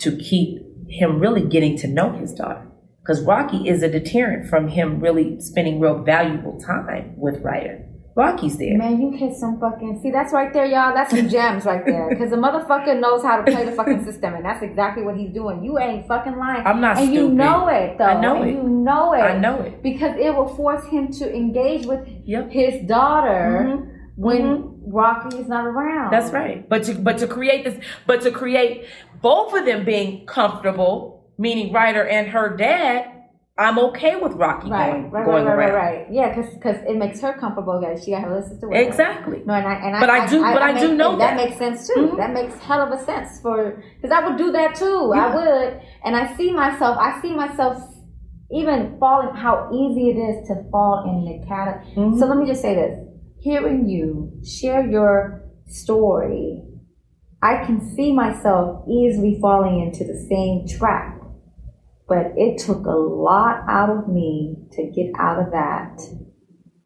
To 0.00 0.16
keep 0.16 0.60
him 0.88 1.20
really 1.20 1.42
getting 1.48 1.78
to 1.78 1.88
know 1.88 2.12
his 2.12 2.34
daughter. 2.34 2.67
Because 3.08 3.22
Rocky 3.22 3.66
is 3.66 3.82
a 3.82 3.88
deterrent 3.88 4.50
from 4.50 4.68
him 4.68 5.00
really 5.00 5.40
spending 5.40 5.80
real 5.80 6.02
valuable 6.02 6.60
time 6.60 7.14
with 7.16 7.40
Ryder. 7.40 7.86
Rocky's 8.14 8.58
there. 8.58 8.76
Man, 8.76 9.00
you 9.00 9.12
hit 9.12 9.34
some 9.34 9.58
fucking. 9.58 10.00
See, 10.02 10.10
that's 10.10 10.34
right 10.34 10.52
there, 10.52 10.66
y'all. 10.66 10.92
That's 10.92 11.16
some 11.16 11.26
gems 11.30 11.64
right 11.64 11.86
there. 11.86 12.10
Because 12.10 12.28
the 12.28 12.36
motherfucker 12.36 13.00
knows 13.00 13.22
how 13.22 13.40
to 13.40 13.50
play 13.50 13.64
the 13.64 13.72
fucking 13.72 14.04
system, 14.04 14.34
and 14.34 14.44
that's 14.44 14.62
exactly 14.62 15.04
what 15.04 15.16
he's 15.16 15.32
doing. 15.32 15.64
You 15.64 15.78
ain't 15.78 16.06
fucking 16.06 16.36
lying. 16.36 16.66
I'm 16.66 16.82
not 16.82 16.98
and 16.98 17.06
stupid. 17.06 17.14
you 17.14 17.28
know 17.30 17.68
it, 17.68 17.96
though. 17.96 18.04
I 18.04 18.20
know 18.20 18.42
and 18.42 18.50
it. 18.50 18.54
You 18.56 18.62
know 18.64 19.14
it. 19.14 19.20
I 19.20 19.38
know 19.38 19.60
it. 19.62 19.82
Because 19.82 20.14
it 20.18 20.34
will 20.34 20.54
force 20.54 20.84
him 20.88 21.10
to 21.12 21.34
engage 21.34 21.86
with 21.86 22.06
yep. 22.26 22.50
his 22.50 22.86
daughter 22.86 23.64
mm-hmm. 23.78 23.90
when 24.16 24.42
mm-hmm. 24.42 24.92
Rocky 24.92 25.38
is 25.38 25.48
not 25.48 25.64
around. 25.64 26.12
That's 26.12 26.30
right. 26.30 26.68
But 26.68 26.82
to 26.84 26.94
but 26.94 27.16
to 27.18 27.26
create 27.26 27.64
this, 27.64 27.82
but 28.06 28.20
to 28.22 28.30
create 28.32 28.84
both 29.22 29.54
of 29.54 29.64
them 29.64 29.86
being 29.86 30.26
comfortable, 30.26 31.17
meaning 31.38 31.72
Ryder 31.72 32.06
and 32.06 32.28
her 32.28 32.56
dad 32.56 33.18
I'm 33.58 33.76
okay 33.90 34.14
with 34.14 34.34
Rocky 34.34 34.70
right, 34.70 34.92
going, 34.92 35.10
right, 35.10 35.26
going 35.26 35.44
right, 35.44 35.52
around. 35.52 35.74
Right, 35.74 35.98
right, 35.98 36.12
Yeah, 36.12 36.28
because 36.32 36.54
because 36.54 36.76
it 36.86 36.96
makes 36.96 37.20
her 37.20 37.32
comfortable 37.32 37.80
that 37.80 38.02
she 38.02 38.12
got 38.12 38.22
her 38.22 38.36
little 38.36 38.48
sister 38.48 38.68
with 38.68 38.86
Exactly. 38.86 39.40
Her. 39.40 39.44
No, 39.46 39.54
and 39.54 39.66
I 39.66 39.74
and 39.74 40.00
but 40.00 40.08
I, 40.08 40.24
I 40.24 40.26
do, 40.28 40.44
I, 40.44 40.52
but 40.52 40.62
I, 40.62 40.70
I 40.76 40.80
do 40.80 40.94
know 40.94 41.18
that. 41.18 41.36
that 41.36 41.44
makes 41.44 41.58
sense 41.58 41.88
too. 41.88 41.94
Mm-hmm. 42.00 42.16
That 42.18 42.32
makes 42.32 42.56
hell 42.60 42.80
of 42.80 42.92
a 42.96 43.04
sense 43.04 43.40
for 43.40 43.82
because 43.96 44.16
I 44.16 44.24
would 44.24 44.38
do 44.38 44.52
that 44.52 44.76
too. 44.76 45.10
Yeah. 45.12 45.26
I 45.26 45.34
would, 45.34 45.80
and 46.04 46.14
I 46.14 46.36
see 46.36 46.52
myself. 46.52 46.98
I 47.00 47.20
see 47.20 47.34
myself 47.34 47.82
even 48.52 48.96
falling. 49.00 49.34
How 49.34 49.68
easy 49.74 50.10
it 50.10 50.20
is 50.20 50.46
to 50.46 50.62
fall 50.70 51.02
in 51.10 51.24
the 51.26 51.44
category. 51.48 51.84
Mm-hmm. 51.96 52.20
So 52.20 52.26
let 52.26 52.38
me 52.38 52.46
just 52.46 52.62
say 52.62 52.76
this: 52.76 52.96
hearing 53.40 53.88
you 53.88 54.40
share 54.46 54.86
your 54.86 55.42
story, 55.66 56.62
I 57.42 57.64
can 57.64 57.80
see 57.96 58.12
myself 58.12 58.86
easily 58.88 59.36
falling 59.40 59.80
into 59.80 60.04
the 60.04 60.24
same 60.30 60.68
trap 60.78 61.17
but 62.08 62.32
it 62.36 62.58
took 62.58 62.86
a 62.86 62.96
lot 62.96 63.62
out 63.68 63.90
of 63.90 64.08
me 64.08 64.56
to 64.72 64.90
get 64.90 65.12
out 65.18 65.38
of 65.38 65.52
that 65.52 66.00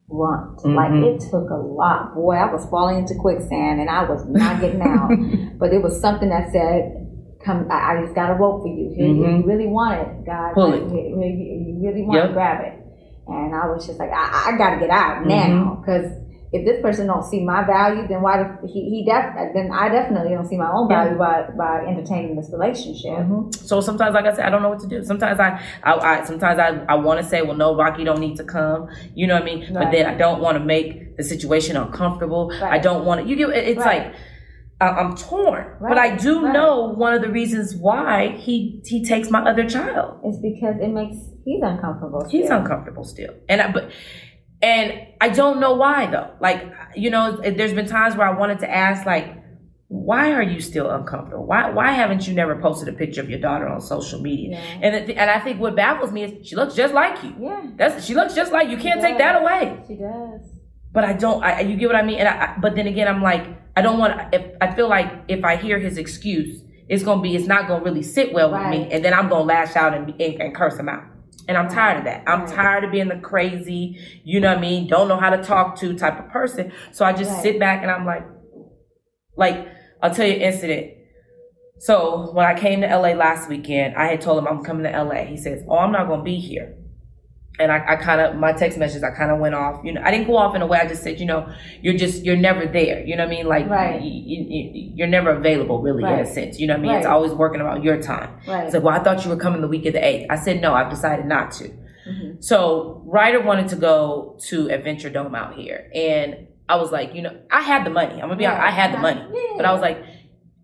rut. 0.09 0.59
Mm-hmm. 0.59 0.75
Like 0.75 0.93
it 0.93 1.21
took 1.31 1.49
a 1.49 1.63
lot. 1.63 2.15
Boy, 2.15 2.35
I 2.35 2.53
was 2.53 2.67
falling 2.69 2.99
into 2.99 3.15
quicksand 3.15 3.81
and 3.81 3.89
I 3.89 4.03
was 4.03 4.27
not 4.27 4.61
getting 4.61 4.83
out. 4.83 5.11
but 5.59 5.73
it 5.73 5.83
was 5.83 6.01
something 6.01 6.29
that 6.29 6.51
said, 6.53 6.99
Come, 7.45 7.67
I, 7.71 7.95
I 7.95 8.03
just 8.03 8.15
got 8.15 8.31
a 8.31 8.35
rope 8.35 8.63
for 8.63 8.69
you. 8.69 8.95
Here, 8.95 9.09
mm-hmm. 9.09 9.41
you 9.41 9.47
really 9.47 9.67
want 9.67 10.01
it, 10.01 10.27
God. 10.27 10.55
Pull 10.55 10.75
it. 10.75 10.83
You, 10.93 11.19
you 11.27 11.81
really 11.83 12.03
want 12.03 12.19
yep. 12.19 12.29
to 12.29 12.33
grab 12.35 12.61
it. 12.65 12.79
And 13.27 13.55
I 13.55 13.67
was 13.67 13.87
just 13.87 13.99
like, 13.99 14.11
I, 14.11 14.53
I 14.53 14.59
got 14.59 14.75
to 14.75 14.81
get 14.81 14.91
out 14.91 15.27
now 15.27 15.81
because 15.81 16.05
mm-hmm 16.05 16.32
if 16.53 16.67
this 16.67 16.83
person 16.83 17.07
don't 17.07 17.25
see 17.25 17.43
my 17.43 17.65
value, 17.65 18.07
then 18.07 18.21
why 18.21 18.43
do, 18.43 18.67
he, 18.67 18.91
he 18.91 19.05
def, 19.07 19.35
then 19.55 19.71
I 19.73 19.89
definitely 19.89 20.31
don't 20.35 20.47
see 20.47 20.59
my 20.59 20.71
own 20.71 20.87
value 20.87 21.17
by, 21.17 21.49
by 21.57 21.87
entertaining 21.87 22.37
this 22.37 22.51
relationship. 22.53 23.11
Mm-hmm. 23.11 23.53
So 23.53 23.81
sometimes, 23.81 24.15
like 24.15 24.27
I 24.27 24.35
said, 24.35 24.45
I 24.45 24.51
don't 24.51 24.61
know 24.61 24.69
what 24.69 24.81
to 24.81 24.87
do. 24.87 25.03
Sometimes 25.03 25.41
I, 25.41 25.61
I, 25.83 25.93
I 25.95 26.25
sometimes 26.25 26.59
I, 26.59 26.85
I 26.89 26.97
want 26.97 27.23
to 27.23 27.27
say, 27.27 27.41
well, 27.41 27.57
no, 27.57 27.75
Rocky 27.75 28.05
don't 28.05 28.21
need 28.21 28.37
to 28.37 28.45
come. 28.45 28.89
You 29.15 29.27
know 29.27 29.35
what 29.35 29.45
I 29.45 29.47
mean? 29.47 29.61
Right. 29.61 29.85
But 29.85 29.93
then 29.93 30.07
I 30.07 30.15
don't 30.15 30.41
want 30.41 30.59
to 30.59 30.65
make 30.65 31.17
the 31.17 31.25
situation 31.25 31.77
uncomfortable. 31.77 32.51
Right. 32.51 32.73
I 32.75 32.79
don't 32.79 33.07
want 33.07 33.23
to, 33.23 33.27
you 33.27 33.37
get, 33.37 33.49
it's 33.51 33.79
right. 33.79 34.07
like, 34.07 34.17
I'm 34.81 35.15
torn, 35.15 35.65
right, 35.79 35.89
but 35.91 35.97
I 35.97 36.17
do 36.17 36.45
right. 36.45 36.53
know 36.53 36.89
one 36.89 37.15
of 37.15 37.23
the 37.23 37.29
reasons 37.31 37.77
why 37.77 38.37
he 38.37 38.83
he 38.85 39.05
takes 39.05 39.31
my 39.31 39.41
other 39.49 39.63
child. 39.69 40.19
It's 40.25 40.39
because 40.39 40.75
it 40.81 40.89
makes 40.89 41.19
he's 41.45 41.63
uncomfortable. 41.63 42.23
Still. 42.23 42.41
He's 42.41 42.51
uncomfortable 42.51 43.05
still, 43.05 43.33
and 43.49 43.61
I, 43.61 43.71
but 43.71 43.93
and 44.63 45.07
I 45.21 45.29
don't 45.29 45.61
know 45.61 45.75
why 45.75 46.07
though. 46.07 46.31
Like, 46.41 46.73
you 46.95 47.11
know, 47.11 47.37
there's 47.37 47.73
been 47.73 47.87
times 47.87 48.17
where 48.17 48.27
I 48.27 48.39
wanted 48.39 48.61
to 48.61 48.71
ask, 48.71 49.05
like, 49.05 49.37
why 49.89 50.33
are 50.33 50.43
you 50.43 50.61
still 50.61 50.91
uncomfortable? 50.91 51.45
Why 51.45 51.69
why 51.69 51.93
haven't 51.93 52.27
you 52.27 52.33
never 52.33 52.57
posted 52.57 52.89
a 52.89 52.97
picture 52.97 53.21
of 53.21 53.29
your 53.29 53.41
daughter 53.41 53.69
on 53.69 53.81
social 53.83 54.23
media? 54.23 54.53
Yeah. 54.53 54.89
And 54.89 55.11
and 55.11 55.31
I 55.31 55.39
think 55.41 55.61
what 55.61 55.77
baffles 55.77 56.13
me 56.13 56.23
is 56.23 56.49
she 56.49 56.57
looks 56.57 56.75
just 56.75 56.95
like 56.95 57.23
you. 57.23 57.35
Yeah, 57.39 57.67
that's 57.77 58.05
she 58.07 58.15
looks 58.15 58.35
just 58.35 58.53
like 58.53 58.71
you. 58.71 58.79
Can't 58.79 59.03
take 59.03 59.19
that 59.19 59.43
away. 59.43 59.79
She 59.87 59.97
does. 59.97 60.41
But 60.93 61.05
I 61.05 61.13
don't. 61.13 61.43
I 61.43 61.61
you 61.61 61.77
get 61.77 61.89
what 61.89 61.97
I 61.97 62.03
mean? 62.03 62.21
And 62.21 62.29
I, 62.29 62.57
but 62.59 62.75
then 62.75 62.87
again, 62.87 63.07
I'm 63.07 63.23
like, 63.23 63.47
I 63.77 63.83
don't 63.83 63.99
want. 63.99 64.35
If 64.35 64.57
I 64.63 64.75
feel 64.75 64.89
like 64.89 65.13
if 65.29 65.45
I 65.45 65.57
hear 65.57 65.79
his 65.79 65.99
excuse, 65.99 66.63
it's 66.89 67.03
gonna 67.03 67.21
be, 67.21 67.37
it's 67.37 67.47
not 67.47 67.69
gonna 67.69 67.85
really 67.85 68.03
sit 68.03 68.33
well 68.33 68.51
right. 68.51 68.71
with 68.71 68.81
me, 68.81 68.93
and 68.93 69.05
then 69.05 69.13
I'm 69.13 69.29
gonna 69.29 69.45
lash 69.45 69.77
out 69.77 69.93
and, 69.93 70.09
and, 70.21 70.41
and 70.41 70.55
curse 70.55 70.79
him 70.79 70.89
out. 70.89 71.05
And 71.49 71.57
I'm 71.57 71.69
tired 71.69 71.99
of 71.99 72.05
that. 72.05 72.25
I'm 72.27 72.47
tired 72.47 72.85
of 72.85 72.93
being 72.93 73.09
the 73.09 73.19
crazy, 73.19 73.99
you 74.25 74.41
know 74.41 74.49
what 74.49 74.59
I 74.59 74.61
mean, 74.61 74.87
don't 74.87 75.09
know 75.09 75.19
how 75.19 75.31
to 75.31 75.43
talk 75.43 75.77
to 75.81 75.95
type 75.97 76.19
of 76.19 76.31
person. 76.31 76.73
So 76.93 77.05
I 77.05 77.13
just 77.13 77.31
right. 77.31 77.43
sit 77.43 77.59
back 77.59 77.83
and 77.83 77.91
I'm 77.91 78.07
like, 78.07 78.25
like, 79.37 79.69
I'll 80.03 80.15
tell 80.15 80.27
you 80.27 80.35
an 80.35 80.41
incident. 80.41 80.95
So 81.79 82.31
when 82.33 82.47
I 82.47 82.59
came 82.59 82.81
to 82.83 82.87
LA 82.87 83.11
last 83.11 83.49
weekend, 83.49 83.97
I 83.97 84.07
had 84.07 84.21
told 84.21 84.39
him 84.39 84.47
I'm 84.47 84.63
coming 84.63 84.85
to 84.85 85.03
LA. 85.03 85.25
He 85.25 85.37
says, 85.37 85.65
Oh, 85.69 85.79
I'm 85.79 85.91
not 85.91 86.07
going 86.07 86.21
to 86.21 86.25
be 86.25 86.39
here 86.39 86.77
and 87.59 87.71
I, 87.71 87.85
I 87.87 87.97
kind 87.97 88.21
of 88.21 88.37
my 88.37 88.53
text 88.53 88.79
messages 88.79 89.03
I 89.03 89.11
kind 89.11 89.31
of 89.31 89.39
went 89.39 89.55
off. 89.55 89.85
You 89.85 89.93
know, 89.93 90.03
I 90.03 90.11
didn't 90.11 90.27
go 90.27 90.37
off 90.37 90.55
in 90.55 90.63
a 90.63 90.67
way. 90.67 90.79
I 90.79 90.87
just 90.87 91.03
said, 91.03 91.21
you 91.21 91.27
know, 91.27 91.53
you're 91.83 91.97
just 91.97 92.25
you're 92.25 92.37
never 92.37 92.67
there. 92.67 93.05
You 93.05 93.17
know 93.17 93.25
what 93.25 93.33
I 93.33 93.37
mean? 93.37 93.47
Like 93.47 93.69
right. 93.69 94.01
you, 94.03 95.05
are 95.05 95.09
never 95.09 95.31
available, 95.31 95.83
really, 95.83 96.03
right. 96.03 96.21
in 96.21 96.27
a 96.27 96.33
sense. 96.33 96.59
You 96.59 96.67
know 96.67 96.75
what 96.75 96.81
I 96.81 96.83
mean? 96.83 96.91
Right. 96.93 96.99
It's 96.99 97.07
always 97.07 97.33
working 97.33 97.61
about 97.61 97.83
your 97.83 98.01
time. 98.01 98.39
Right. 98.47 98.65
It's 98.65 98.75
like, 98.75 98.83
well, 98.83 98.99
I 98.99 99.03
thought 99.03 99.25
you 99.25 99.31
were 99.31 99.37
coming 99.37 99.61
the 99.61 99.69
week 99.69 99.87
of 99.87 99.93
the 99.93 100.05
eighth. 100.05 100.27
I 100.31 100.37
said 100.37 100.61
no. 100.61 100.75
I've 100.75 100.91
decided 100.91 101.27
not 101.27 101.53
to. 101.53 101.69
Mm-hmm. 101.69 102.41
So 102.41 103.03
Ryder 103.05 103.43
wanted 103.43 103.69
to 103.69 103.77
go 103.77 104.39
to 104.47 104.69
Adventure 104.71 105.11
Dome 105.11 105.35
out 105.35 105.55
here, 105.55 105.91
and 105.95 106.49
I 106.69 106.77
was 106.77 106.91
like, 106.91 107.15
you 107.15 107.23
know, 107.23 107.39
I 107.51 107.61
had 107.61 107.85
the 107.85 107.91
money. 107.91 108.15
I'm 108.15 108.29
gonna 108.29 108.37
be 108.37 108.47
honest, 108.47 108.63
I 108.63 108.71
had 108.71 108.95
the 108.95 108.99
money, 108.99 109.21
yeah. 109.21 109.57
but 109.57 109.67
I 109.67 109.73
was 109.73 109.83
like, 109.83 110.03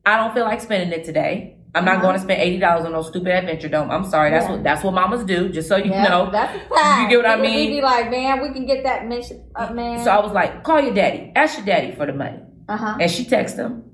I 0.07 0.16
don't 0.16 0.35
feel 0.35 0.45
like 0.45 0.61
spending 0.61 0.99
it 0.99 1.04
today. 1.04 1.57
I'm 1.75 1.84
not 1.84 1.96
uh-huh. 1.96 2.02
going 2.02 2.14
to 2.14 2.20
spend 2.22 2.40
eighty 2.40 2.58
dollars 2.58 2.87
on 2.87 2.92
no 2.92 3.02
stupid 3.02 3.28
adventure 3.28 3.68
dome. 3.68 3.90
I'm 3.90 4.04
sorry. 4.04 4.30
That's 4.30 4.46
yeah. 4.46 4.52
what 4.52 4.64
that's 4.64 4.82
what 4.82 4.94
mamas 4.94 5.25
do. 5.25 5.50
Just 5.50 5.68
so 5.68 5.76
you 5.76 5.90
yeah, 5.90 6.08
know. 6.08 6.30
That's 6.30 6.56
a 6.56 6.75
fact. 6.75 7.02
You 7.02 7.08
get 7.08 7.28
what 7.28 7.38
I 7.38 7.40
mean? 7.40 7.70
Be 7.70 7.82
like, 7.82 8.10
man, 8.10 8.40
we 8.40 8.52
can 8.52 8.64
get 8.64 8.84
that 8.84 9.06
mission, 9.06 9.44
uh, 9.54 9.72
man. 9.72 10.02
So 10.02 10.10
I 10.10 10.18
was 10.25 10.32
like, 10.32 10.64
call 10.64 10.80
your 10.80 10.94
daddy. 10.94 11.30
Ask 11.37 11.58
your 11.58 11.66
daddy 11.66 11.94
for 11.94 12.06
the 12.06 12.14
money. 12.14 12.40
Uh-huh. 12.68 12.96
And 13.00 13.10
she 13.10 13.25
texted 13.25 13.58
him. 13.58 13.84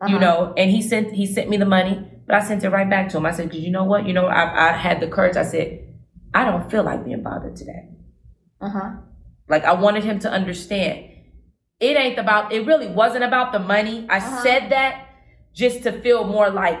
Uh-huh. 0.00 0.12
You 0.12 0.18
know, 0.18 0.52
and 0.56 0.70
he 0.70 0.82
sent 0.82 1.12
he 1.12 1.26
sent 1.26 1.48
me 1.48 1.56
the 1.56 1.64
money, 1.64 2.06
but 2.26 2.34
I 2.34 2.44
sent 2.44 2.64
it 2.64 2.70
right 2.70 2.88
back 2.88 3.08
to 3.10 3.16
him. 3.16 3.24
I 3.24 3.32
said, 3.32 3.48
because 3.48 3.64
you 3.64 3.70
know 3.70 3.84
what? 3.84 4.06
You 4.06 4.12
know, 4.12 4.26
I 4.26 4.70
I 4.70 4.72
had 4.72 5.00
the 5.00 5.08
courage. 5.08 5.36
I 5.36 5.44
said, 5.44 5.86
I 6.34 6.44
don't 6.44 6.70
feel 6.70 6.82
like 6.82 7.04
being 7.04 7.22
bothered 7.22 7.56
today. 7.56 7.88
Uh 8.60 8.68
huh. 8.68 8.90
Like 9.48 9.64
I 9.64 9.72
wanted 9.72 10.04
him 10.04 10.18
to 10.20 10.30
understand. 10.30 11.08
It 11.80 11.96
ain't 11.96 12.18
about. 12.18 12.52
It 12.52 12.66
really 12.66 12.88
wasn't 12.88 13.24
about 13.24 13.52
the 13.52 13.58
money. 13.58 14.06
I 14.10 14.18
uh-huh. 14.18 14.42
said 14.42 14.70
that 14.70 15.08
just 15.54 15.82
to 15.84 15.92
feel 16.02 16.24
more 16.24 16.50
like 16.50 16.78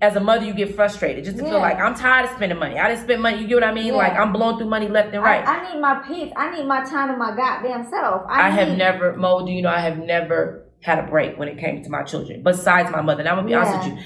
as 0.00 0.14
a 0.14 0.20
mother, 0.20 0.44
you 0.44 0.54
get 0.54 0.76
frustrated 0.76 1.24
just 1.24 1.38
to 1.38 1.42
yeah. 1.42 1.50
feel 1.50 1.58
like 1.58 1.78
I'm 1.78 1.94
tired 1.94 2.26
of 2.26 2.36
spending 2.36 2.58
money. 2.58 2.78
I 2.78 2.88
didn't 2.88 3.02
spend 3.02 3.20
money. 3.20 3.40
You 3.40 3.48
get 3.48 3.54
what 3.54 3.64
I 3.64 3.74
mean? 3.74 3.86
Yeah. 3.86 3.94
Like 3.94 4.12
I'm 4.12 4.32
blowing 4.32 4.56
through 4.58 4.68
money 4.68 4.88
left 4.88 5.12
and 5.12 5.22
right. 5.22 5.44
I, 5.44 5.58
I, 5.58 5.72
need 5.72 5.80
my 5.80 5.94
peace. 6.06 6.32
I 6.36 6.56
need 6.56 6.66
my 6.66 6.84
time 6.84 7.10
to 7.10 7.16
my 7.16 7.34
goddamn 7.34 7.88
self. 7.90 8.22
I, 8.28 8.46
I 8.46 8.50
have 8.50 8.76
never, 8.76 9.16
Mo. 9.16 9.44
Do 9.44 9.50
you 9.50 9.60
know 9.60 9.70
I 9.70 9.80
have 9.80 9.98
never 9.98 10.68
had 10.82 11.00
a 11.00 11.02
break 11.08 11.36
when 11.36 11.48
it 11.48 11.58
came 11.58 11.82
to 11.82 11.90
my 11.90 12.04
children, 12.04 12.42
besides 12.44 12.90
my 12.92 13.02
mother. 13.02 13.20
And 13.20 13.28
I'm 13.28 13.36
gonna 13.36 13.46
be 13.46 13.52
yeah. 13.52 13.64
honest 13.64 13.88
with 13.88 13.98
you. 13.98 14.04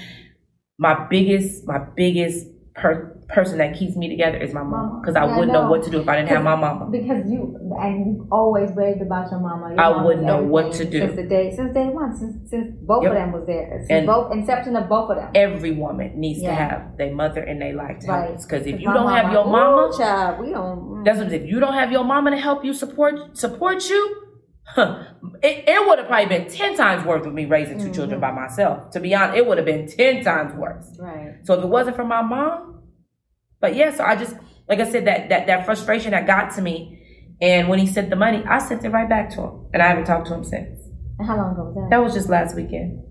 My 0.79 1.07
biggest, 1.07 1.67
my 1.67 1.77
biggest 1.95 2.47
per- 2.75 3.17
person 3.29 3.57
that 3.57 3.77
keeps 3.77 3.95
me 3.95 4.09
together 4.09 4.37
is 4.37 4.53
my 4.53 4.63
mom 4.63 5.01
because 5.01 5.15
I 5.15 5.25
yeah, 5.25 5.37
wouldn't 5.37 5.53
know. 5.53 5.63
know. 5.63 5.71
what 5.71 5.83
to 5.83 5.89
do 5.89 6.01
if 6.01 6.07
I 6.07 6.15
didn't 6.17 6.29
have 6.29 6.43
my 6.43 6.55
mama. 6.55 6.89
Because 6.89 7.29
you 7.29 7.57
and 7.79 8.05
you 8.05 8.27
always 8.31 8.69
raved 8.75 9.01
about 9.01 9.31
your 9.31 9.39
mama. 9.39 9.69
Your 9.69 9.79
I 9.79 10.03
wouldn't 10.03 10.25
know 10.25 10.41
what 10.41 10.73
to 10.73 10.85
do 10.85 10.99
since 10.99 11.15
the 11.15 11.23
day 11.23 11.53
since 11.55 11.73
day 11.73 11.85
one 11.85 12.15
since 12.17 12.49
since 12.49 12.75
both 12.81 13.03
yep. 13.03 13.11
of 13.11 13.17
them 13.17 13.31
was 13.31 13.45
there 13.45 13.79
since 13.79 13.91
and 13.91 14.07
both 14.07 14.31
inception 14.31 14.75
of 14.75 14.89
both 14.89 15.09
of 15.11 15.17
them. 15.17 15.31
Every 15.35 15.71
woman 15.71 16.19
needs 16.19 16.41
yeah. 16.41 16.49
to 16.49 16.55
have 16.55 16.97
their 16.97 17.13
mother 17.13 17.41
and 17.41 17.61
they 17.61 17.73
like 17.73 17.99
to 18.01 18.07
right. 18.07 18.29
help 18.29 18.41
because 18.41 18.65
if 18.65 18.79
you 18.79 18.91
don't 18.91 19.11
have 19.11 19.31
your 19.31 19.45
mama, 19.45 19.89
Ooh, 19.93 19.97
child, 19.97 20.39
we 20.39 20.51
don't. 20.51 20.79
Mm. 20.79 21.05
That's 21.05 21.19
what 21.19 21.31
if 21.31 21.45
you 21.47 21.59
don't 21.59 21.73
have 21.73 21.91
your 21.91 22.03
mama 22.03 22.31
to 22.31 22.37
help 22.37 22.65
you 22.65 22.73
support 22.73 23.37
support 23.37 23.87
you. 23.89 24.22
Huh. 24.65 25.03
It, 25.41 25.65
it 25.67 25.87
would 25.87 25.99
have 25.99 26.07
probably 26.07 26.37
been 26.37 26.49
10 26.49 26.75
times 26.75 27.05
worse 27.05 27.25
with 27.25 27.33
me 27.33 27.45
raising 27.45 27.77
2 27.77 27.83
mm-hmm. 27.83 27.93
children 27.93 28.19
by 28.19 28.31
myself. 28.31 28.91
To 28.91 28.99
be 28.99 29.13
honest, 29.13 29.37
it 29.37 29.45
would 29.45 29.57
have 29.57 29.65
been 29.65 29.87
10 29.87 30.23
times 30.23 30.53
worse. 30.55 30.97
Right. 30.99 31.35
So 31.43 31.53
if 31.55 31.63
it 31.63 31.67
wasn't 31.67 31.95
for 31.95 32.05
my 32.05 32.21
mom, 32.21 32.81
but 33.59 33.75
yeah, 33.75 33.93
so 33.93 34.03
I 34.03 34.15
just, 34.15 34.35
like 34.67 34.79
I 34.79 34.89
said, 34.89 35.05
that, 35.05 35.29
that, 35.29 35.47
that 35.47 35.65
frustration 35.65 36.11
that 36.11 36.25
got 36.25 36.53
to 36.55 36.61
me. 36.61 36.99
And 37.41 37.67
when 37.67 37.79
he 37.79 37.87
sent 37.87 38.09
the 38.09 38.15
money, 38.15 38.43
I 38.47 38.59
sent 38.59 38.83
it 38.85 38.89
right 38.89 39.07
back 39.07 39.29
to 39.31 39.41
him. 39.41 39.67
And 39.73 39.81
I 39.81 39.87
haven't 39.87 40.05
talked 40.05 40.27
to 40.27 40.33
him 40.33 40.43
since. 40.43 40.79
And 41.19 41.27
how 41.27 41.37
long 41.37 41.53
ago 41.53 41.65
was 41.65 41.75
that? 41.75 41.87
That 41.89 42.03
was 42.03 42.13
just 42.13 42.29
last 42.29 42.55
weekend. 42.55 43.03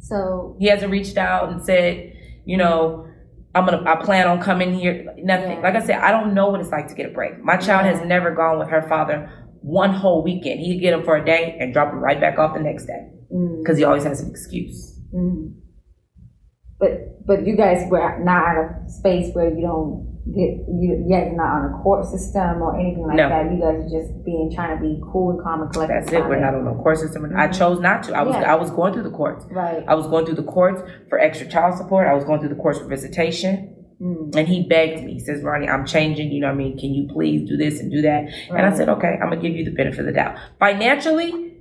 So 0.00 0.56
he 0.58 0.66
hasn't 0.66 0.90
reached 0.90 1.16
out 1.16 1.50
and 1.50 1.62
said, 1.64 2.14
you 2.44 2.56
know, 2.56 3.06
I'm 3.54 3.66
gonna 3.66 3.82
I 3.84 3.96
plan 3.96 4.28
on 4.28 4.40
coming 4.40 4.74
here. 4.74 5.12
Nothing. 5.18 5.52
Yeah. 5.52 5.60
Like 5.60 5.74
I 5.74 5.84
said, 5.84 5.96
I 5.96 6.10
don't 6.10 6.34
know 6.34 6.48
what 6.48 6.60
it's 6.60 6.70
like 6.70 6.88
to 6.88 6.94
get 6.94 7.06
a 7.06 7.12
break. 7.12 7.42
My 7.42 7.56
child 7.56 7.86
yeah. 7.86 7.96
has 7.96 8.06
never 8.06 8.34
gone 8.34 8.58
with 8.58 8.68
her 8.68 8.82
father 8.88 9.30
one 9.62 9.94
whole 9.94 10.22
weekend. 10.22 10.60
He'd 10.60 10.80
get 10.80 10.92
him 10.92 11.04
for 11.04 11.16
a 11.16 11.24
day 11.24 11.56
and 11.60 11.72
drop 11.72 11.92
him 11.92 11.98
right 11.98 12.20
back 12.20 12.38
off 12.38 12.54
the 12.54 12.60
next 12.60 12.86
day 12.86 13.10
because 13.28 13.76
mm. 13.76 13.78
he 13.78 13.84
always 13.84 14.04
has 14.04 14.20
an 14.20 14.30
excuse. 14.30 14.98
Mm. 15.14 15.54
But 16.78 17.26
but 17.26 17.46
you 17.46 17.56
guys 17.56 17.88
were 17.90 18.18
not 18.24 18.48
at 18.48 18.56
a 18.56 18.88
space 18.88 19.34
where 19.34 19.50
you 19.50 19.60
don't 19.60 20.10
get 20.34 20.64
you 20.68 21.04
yeah 21.08 21.26
you're 21.26 21.36
not 21.36 21.48
on 21.48 21.72
a 21.72 21.82
court 21.82 22.04
system 22.06 22.62
or 22.62 22.78
anything 22.78 23.06
like 23.06 23.16
no. 23.16 23.28
that. 23.28 23.52
You 23.52 23.60
guys 23.60 23.84
are 23.84 24.00
just 24.00 24.24
being 24.24 24.50
trying 24.54 24.76
to 24.76 24.82
be 24.82 25.00
cool 25.12 25.30
and 25.30 25.42
calm 25.42 25.62
and 25.62 25.70
collected. 25.72 26.04
That's 26.04 26.12
it. 26.12 26.24
We're 26.24 26.40
not 26.40 26.54
on 26.54 26.66
a 26.66 26.74
court 26.74 26.98
system. 26.98 27.22
Mm-hmm. 27.22 27.38
I 27.38 27.48
chose 27.48 27.80
not 27.80 28.02
to. 28.04 28.14
I 28.14 28.22
was 28.22 28.34
yeah. 28.34 28.52
I 28.52 28.54
was 28.54 28.70
going 28.70 28.94
through 28.94 29.04
the 29.04 29.10
courts. 29.10 29.44
Right. 29.50 29.84
I 29.86 29.94
was 29.94 30.06
going 30.06 30.24
through 30.24 30.36
the 30.36 30.44
courts 30.44 30.82
for 31.08 31.18
extra 31.18 31.48
child 31.48 31.76
support. 31.76 32.06
I 32.06 32.14
was 32.14 32.24
going 32.24 32.40
through 32.40 32.50
the 32.50 32.62
courts 32.62 32.78
for 32.78 32.86
visitation. 32.86 33.69
Mm. 34.00 34.34
And 34.34 34.48
he 34.48 34.62
begged 34.66 35.04
me. 35.04 35.14
He 35.14 35.20
says, 35.20 35.42
Ronnie, 35.42 35.68
I'm 35.68 35.84
changing. 35.84 36.32
You 36.32 36.40
know 36.40 36.46
what 36.46 36.54
I 36.54 36.56
mean? 36.56 36.78
Can 36.78 36.94
you 36.94 37.06
please 37.12 37.48
do 37.48 37.56
this 37.56 37.80
and 37.80 37.90
do 37.90 38.00
that? 38.02 38.24
Right. 38.24 38.50
And 38.50 38.66
I 38.66 38.76
said, 38.76 38.88
okay, 38.88 39.18
I'm 39.20 39.28
going 39.28 39.42
to 39.42 39.48
give 39.48 39.56
you 39.56 39.64
the 39.64 39.72
benefit 39.72 40.00
of 40.00 40.06
the 40.06 40.12
doubt. 40.12 40.38
Financially, 40.58 41.58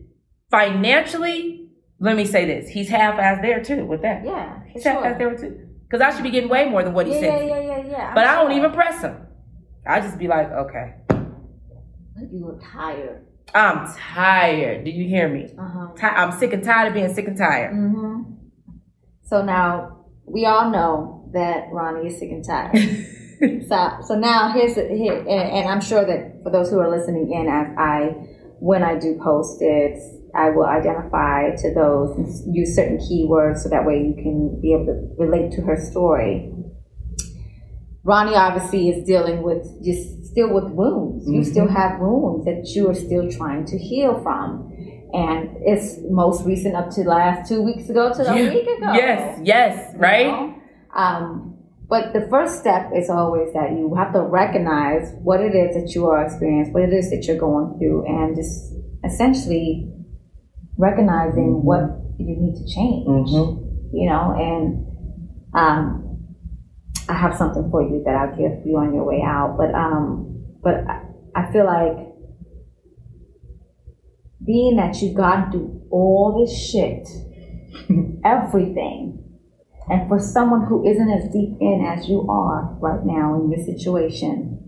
financially, 0.49 1.69
let 1.99 2.15
me 2.15 2.25
say 2.25 2.45
this. 2.45 2.69
He's 2.69 2.87
half-assed 2.87 3.41
there 3.41 3.61
too 3.61 3.85
with 3.85 4.01
that. 4.03 4.23
Yeah. 4.23 4.61
He's 4.69 4.83
sure. 4.83 4.93
half-assed 4.93 5.17
there 5.17 5.35
too. 5.37 5.67
Because 5.89 6.01
I 6.01 6.13
should 6.13 6.23
be 6.23 6.29
getting 6.29 6.49
way 6.49 6.69
more 6.69 6.83
than 6.83 6.93
what 6.93 7.07
he 7.07 7.13
yeah, 7.13 7.19
said. 7.19 7.47
Yeah, 7.47 7.59
yeah, 7.59 7.77
yeah, 7.77 7.87
yeah. 7.87 8.13
But 8.13 8.21
sure. 8.21 8.29
I 8.29 8.35
don't 8.41 8.51
even 8.53 8.71
press 8.71 9.01
him. 9.01 9.17
I 9.85 9.99
just 9.99 10.17
be 10.17 10.27
like, 10.27 10.49
okay. 10.51 10.95
You 12.31 12.45
look 12.45 12.61
tired. 12.71 13.25
I'm 13.55 13.91
tired. 13.91 14.85
Do 14.85 14.91
you 14.91 15.07
hear 15.07 15.27
me? 15.27 15.49
Uh-huh. 15.57 15.87
I'm 16.01 16.37
sick 16.37 16.53
and 16.53 16.63
tired 16.63 16.89
of 16.89 16.93
being 16.93 17.11
sick 17.13 17.27
and 17.27 17.37
tired. 17.37 17.73
Mm-hmm. 17.73 18.33
So 19.23 19.43
now 19.43 20.05
we 20.25 20.45
all 20.45 20.69
know 20.69 21.18
that 21.33 21.67
Ronnie 21.71 22.07
is 22.07 22.19
sick 22.19 22.29
and 22.31 22.43
tired. 22.43 23.65
so, 23.67 24.07
so 24.07 24.15
now 24.15 24.51
here's 24.51 24.75
here, 24.75 25.17
and, 25.17 25.29
and, 25.29 25.69
I'm 25.69 25.81
sure 25.81 26.05
that 26.05 26.43
for 26.43 26.51
those 26.51 26.69
who 26.69 26.79
are 26.79 26.89
listening 26.89 27.31
in, 27.31 27.47
as 27.47 27.67
I 27.77 28.15
when 28.59 28.83
I 28.83 28.99
do 28.99 29.17
post 29.23 29.61
it, 29.61 29.97
I 30.35 30.49
will 30.49 30.65
identify 30.65 31.55
to 31.55 31.73
those 31.73 32.17
and 32.17 32.55
use 32.55 32.75
certain 32.75 32.97
keywords 32.97 33.59
so 33.59 33.69
that 33.69 33.85
way 33.85 33.97
you 33.97 34.13
can 34.13 34.59
be 34.61 34.73
able 34.73 34.85
to 34.87 35.15
relate 35.17 35.51
to 35.53 35.61
her 35.61 35.77
story. 35.77 36.51
Ronnie 38.03 38.35
obviously 38.35 38.89
is 38.89 39.05
dealing 39.05 39.41
with 39.43 39.63
just 39.83 40.25
still 40.25 40.53
with 40.53 40.65
wounds. 40.65 41.23
Mm-hmm. 41.23 41.35
You 41.35 41.43
still 41.43 41.67
have 41.67 41.99
wounds 41.99 42.45
that 42.45 42.67
you 42.75 42.89
are 42.89 42.95
still 42.95 43.29
trying 43.29 43.65
to 43.65 43.77
heal 43.77 44.21
from. 44.21 44.71
And 45.11 45.49
it's 45.61 45.97
most 46.09 46.45
recent 46.45 46.75
up 46.75 46.91
to 46.91 47.01
last 47.01 47.49
two 47.49 47.61
weeks 47.63 47.89
ago 47.89 48.13
to 48.13 48.23
yeah. 48.23 48.35
a 48.35 48.53
week 48.53 48.67
ago. 48.67 48.93
Yes, 48.93 49.39
yes, 49.43 49.95
right? 49.97 50.25
You 50.25 50.31
know? 50.31 50.58
Um, 50.95 51.59
but 51.89 52.13
the 52.13 52.27
first 52.29 52.59
step 52.59 52.91
is 52.95 53.09
always 53.09 53.51
that 53.53 53.71
you 53.71 53.95
have 53.95 54.13
to 54.13 54.21
recognize 54.21 55.11
what 55.23 55.41
it 55.41 55.55
is 55.55 55.75
that 55.75 55.95
you 55.95 56.07
are 56.07 56.23
experiencing, 56.23 56.71
what 56.71 56.83
it 56.83 56.93
is 56.93 57.09
that 57.09 57.25
you're 57.25 57.39
going 57.39 57.79
through, 57.79 58.05
and 58.05 58.35
just 58.35 58.73
essentially 59.03 59.91
recognizing 60.77 61.55
mm-hmm. 61.55 61.65
what 61.65 61.81
you 62.19 62.35
need 62.37 62.55
to 62.55 62.73
change. 62.73 63.07
Mm-hmm. 63.07 63.65
You 63.91 64.07
know, 64.07 64.35
and 64.37 64.85
um, 65.55 66.09
I 67.09 67.13
have 67.13 67.35
something 67.35 67.71
for 67.71 67.81
you 67.81 68.03
that 68.05 68.13
I'll 68.13 68.37
give 68.37 68.65
you 68.65 68.77
on 68.77 68.93
your 68.93 69.03
way 69.03 69.23
out. 69.25 69.55
But 69.57 69.73
um, 69.73 70.45
but 70.61 70.75
I, 70.87 71.01
I 71.35 71.51
feel 71.51 71.65
like 71.65 72.09
being 74.45 74.77
that 74.77 75.01
you've 75.01 75.15
gone 75.15 75.51
through 75.51 75.87
all 75.89 76.39
this 76.39 76.55
shit, 76.55 77.07
everything, 78.23 79.18
and 79.89 80.07
for 80.07 80.19
someone 80.19 80.65
who 80.67 80.87
isn't 80.87 81.09
as 81.09 81.31
deep 81.33 81.57
in 81.59 81.85
as 81.85 82.07
you 82.07 82.27
are 82.29 82.77
right 82.79 83.03
now 83.03 83.35
in 83.35 83.51
your 83.51 83.63
situation, 83.65 84.59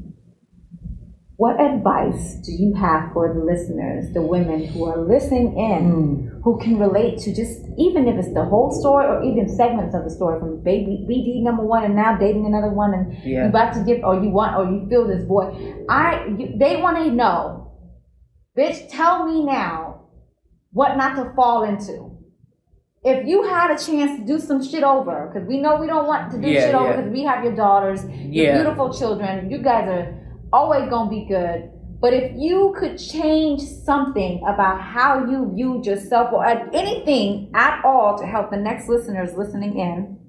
what 1.42 1.60
advice 1.60 2.36
do 2.46 2.52
you 2.52 2.74
have 2.76 3.12
for 3.14 3.34
the 3.34 3.44
listeners, 3.44 4.14
the 4.14 4.22
women 4.22 4.64
who 4.66 4.86
are 4.86 5.02
listening 5.02 5.58
in, 5.58 5.92
mm. 5.92 6.42
who 6.44 6.60
can 6.60 6.78
relate 6.78 7.18
to 7.20 7.34
just 7.34 7.62
even 7.80 8.08
if 8.08 8.16
it's 8.16 8.32
the 8.36 8.46
whole 8.46 8.72
story 8.72 9.08
or 9.08 9.24
even 9.24 9.50
segments 9.50 9.96
of 9.96 10.04
the 10.04 10.10
story 10.12 10.40
from 10.40 10.62
baby 10.64 11.04
BD 11.10 11.42
number 11.42 11.64
one 11.64 11.84
and 11.84 11.96
now 11.96 12.16
dating 12.16 12.46
another 12.46 12.70
one 12.70 12.94
and 12.94 13.14
yeah. 13.24 13.40
you're 13.40 13.50
about 13.50 13.74
to 13.74 13.84
give 13.84 14.04
or 14.04 14.22
you 14.22 14.30
want 14.30 14.56
or 14.56 14.72
you 14.72 14.88
feel 14.88 15.08
this 15.08 15.24
boy. 15.24 15.46
I 15.90 16.28
you, 16.38 16.54
they 16.60 16.78
want 16.78 16.98
to 16.98 17.12
know, 17.12 17.74
bitch, 18.56 18.88
tell 18.92 19.26
me 19.26 19.44
now 19.44 20.10
what 20.72 20.96
not 20.96 21.16
to 21.16 21.34
fall 21.34 21.64
into. 21.64 22.11
If 23.04 23.28
you 23.28 23.42
had 23.44 23.72
a 23.72 23.84
chance 23.84 24.20
to 24.20 24.26
do 24.26 24.40
some 24.40 24.64
shit 24.64 24.84
over, 24.84 25.32
because 25.34 25.48
we 25.48 25.60
know 25.60 25.78
we 25.78 25.88
don't 25.88 26.06
want 26.06 26.32
to 26.32 26.40
do 26.40 26.48
yeah, 26.48 26.68
shit 26.68 26.76
over 26.76 26.98
because 26.98 27.12
we 27.12 27.24
have 27.24 27.44
your 27.44 27.56
daughters, 27.56 28.06
your 28.08 28.54
beautiful 28.54 28.94
children, 28.94 29.50
you 29.50 29.58
guys 29.58 29.88
are 29.88 30.40
always 30.54 30.88
gonna 30.88 31.10
be 31.10 31.26
good. 31.26 31.72
But 32.00 32.14
if 32.14 32.32
you 32.36 32.76
could 32.80 32.98
change 32.98 33.62
something 33.62 34.44
about 34.48 34.82
how 34.82 35.26
you 35.26 35.52
viewed 35.56 35.86
yourself 35.86 36.32
or 36.32 36.46
anything 36.46 37.52
at 37.56 37.84
all 37.84 38.18
to 38.20 38.26
help 38.26 38.52
the 38.52 38.58
next 38.58 38.88
listeners 38.88 39.36
listening 39.36 39.80
in, 39.80 40.20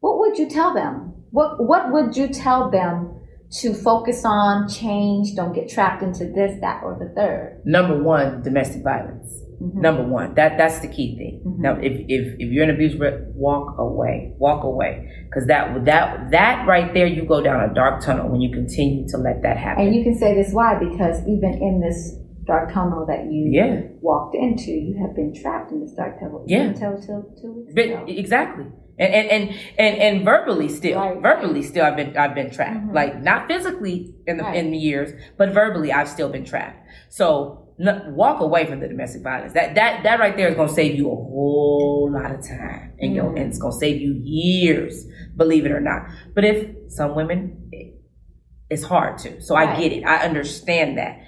what 0.00 0.18
would 0.18 0.38
you 0.38 0.48
tell 0.48 0.72
them? 0.72 1.14
What 1.32 1.62
what 1.62 1.92
would 1.92 2.16
you 2.16 2.28
tell 2.28 2.70
them 2.70 3.20
to 3.60 3.74
focus 3.74 4.24
on, 4.24 4.68
change, 4.68 5.34
don't 5.34 5.52
get 5.52 5.68
trapped 5.68 6.02
into 6.02 6.24
this, 6.24 6.58
that, 6.62 6.82
or 6.82 6.98
the 6.98 7.14
third? 7.14 7.60
Number 7.66 8.02
one, 8.02 8.42
domestic 8.42 8.82
violence. 8.82 9.45
Mm-hmm. 9.60 9.80
Number 9.80 10.02
one, 10.02 10.34
that 10.34 10.58
that's 10.58 10.80
the 10.80 10.88
key 10.88 11.16
thing. 11.16 11.42
Mm-hmm. 11.46 11.62
Now, 11.62 11.78
if, 11.80 11.92
if 12.08 12.34
if 12.38 12.52
you're 12.52 12.64
in 12.64 12.70
abuse, 12.70 12.94
walk 13.34 13.78
away, 13.78 14.34
walk 14.36 14.64
away, 14.64 15.10
because 15.28 15.46
that 15.46 15.84
that 15.86 16.30
that 16.30 16.66
right 16.68 16.92
there, 16.92 17.06
you 17.06 17.24
go 17.24 17.40
down 17.40 17.70
a 17.70 17.72
dark 17.72 18.02
tunnel 18.02 18.28
when 18.28 18.42
you 18.42 18.52
continue 18.52 19.08
to 19.08 19.16
let 19.16 19.42
that 19.42 19.56
happen. 19.56 19.86
And 19.86 19.94
you 19.94 20.04
can 20.04 20.18
say 20.18 20.34
this 20.34 20.52
why 20.52 20.78
because 20.78 21.22
even 21.22 21.54
in 21.54 21.80
this 21.80 22.16
dark 22.46 22.72
tunnel 22.72 23.06
that 23.06 23.24
you 23.32 23.50
yeah. 23.50 23.80
walked 24.00 24.36
into, 24.36 24.70
you 24.70 24.96
have 25.00 25.16
been 25.16 25.34
trapped 25.34 25.72
in 25.72 25.80
this 25.80 25.92
dark 25.92 26.20
tunnel. 26.20 26.44
Yeah, 26.46 26.64
until 26.64 27.00
two 27.40 27.52
weeks 27.52 27.72
but, 27.74 27.84
ago. 27.84 28.04
Exactly. 28.08 28.66
And, 28.98 29.12
and 29.14 29.30
and 29.30 29.60
and 29.78 29.96
and 29.96 30.24
verbally 30.24 30.68
still, 30.68 30.98
right. 30.98 31.20
verbally 31.20 31.62
still, 31.62 31.84
I've 31.84 31.96
been 31.96 32.16
I've 32.16 32.34
been 32.34 32.50
trapped. 32.50 32.76
Mm-hmm. 32.76 32.94
Like 32.94 33.22
not 33.22 33.46
physically 33.46 34.14
in 34.26 34.36
the 34.36 34.44
right. 34.44 34.56
in 34.56 34.70
the 34.70 34.78
years, 34.78 35.12
but 35.36 35.52
verbally, 35.52 35.92
I've 35.92 36.08
still 36.08 36.28
been 36.28 36.44
trapped. 36.44 36.86
So 37.08 37.65
walk 37.78 38.40
away 38.40 38.66
from 38.66 38.80
the 38.80 38.88
domestic 38.88 39.22
violence. 39.22 39.52
That 39.52 39.74
that 39.74 40.02
that 40.02 40.18
right 40.18 40.36
there 40.36 40.48
is 40.48 40.54
going 40.54 40.68
to 40.68 40.74
save 40.74 40.96
you 40.96 41.10
a 41.10 41.14
whole 41.14 42.10
lot 42.12 42.30
of 42.30 42.46
time, 42.46 42.92
and 42.98 43.16
mm. 43.16 43.28
and 43.28 43.38
it's 43.38 43.58
going 43.58 43.72
to 43.72 43.78
save 43.78 44.00
you 44.00 44.14
years, 44.22 45.06
believe 45.36 45.66
it 45.66 45.72
or 45.72 45.80
not. 45.80 46.06
But 46.34 46.44
if 46.44 46.92
some 46.92 47.14
women, 47.14 47.70
it's 48.70 48.84
hard 48.84 49.18
to. 49.18 49.40
So 49.40 49.54
right. 49.54 49.68
I 49.68 49.80
get 49.80 49.92
it. 49.92 50.04
I 50.04 50.24
understand 50.24 50.98
that. 50.98 51.22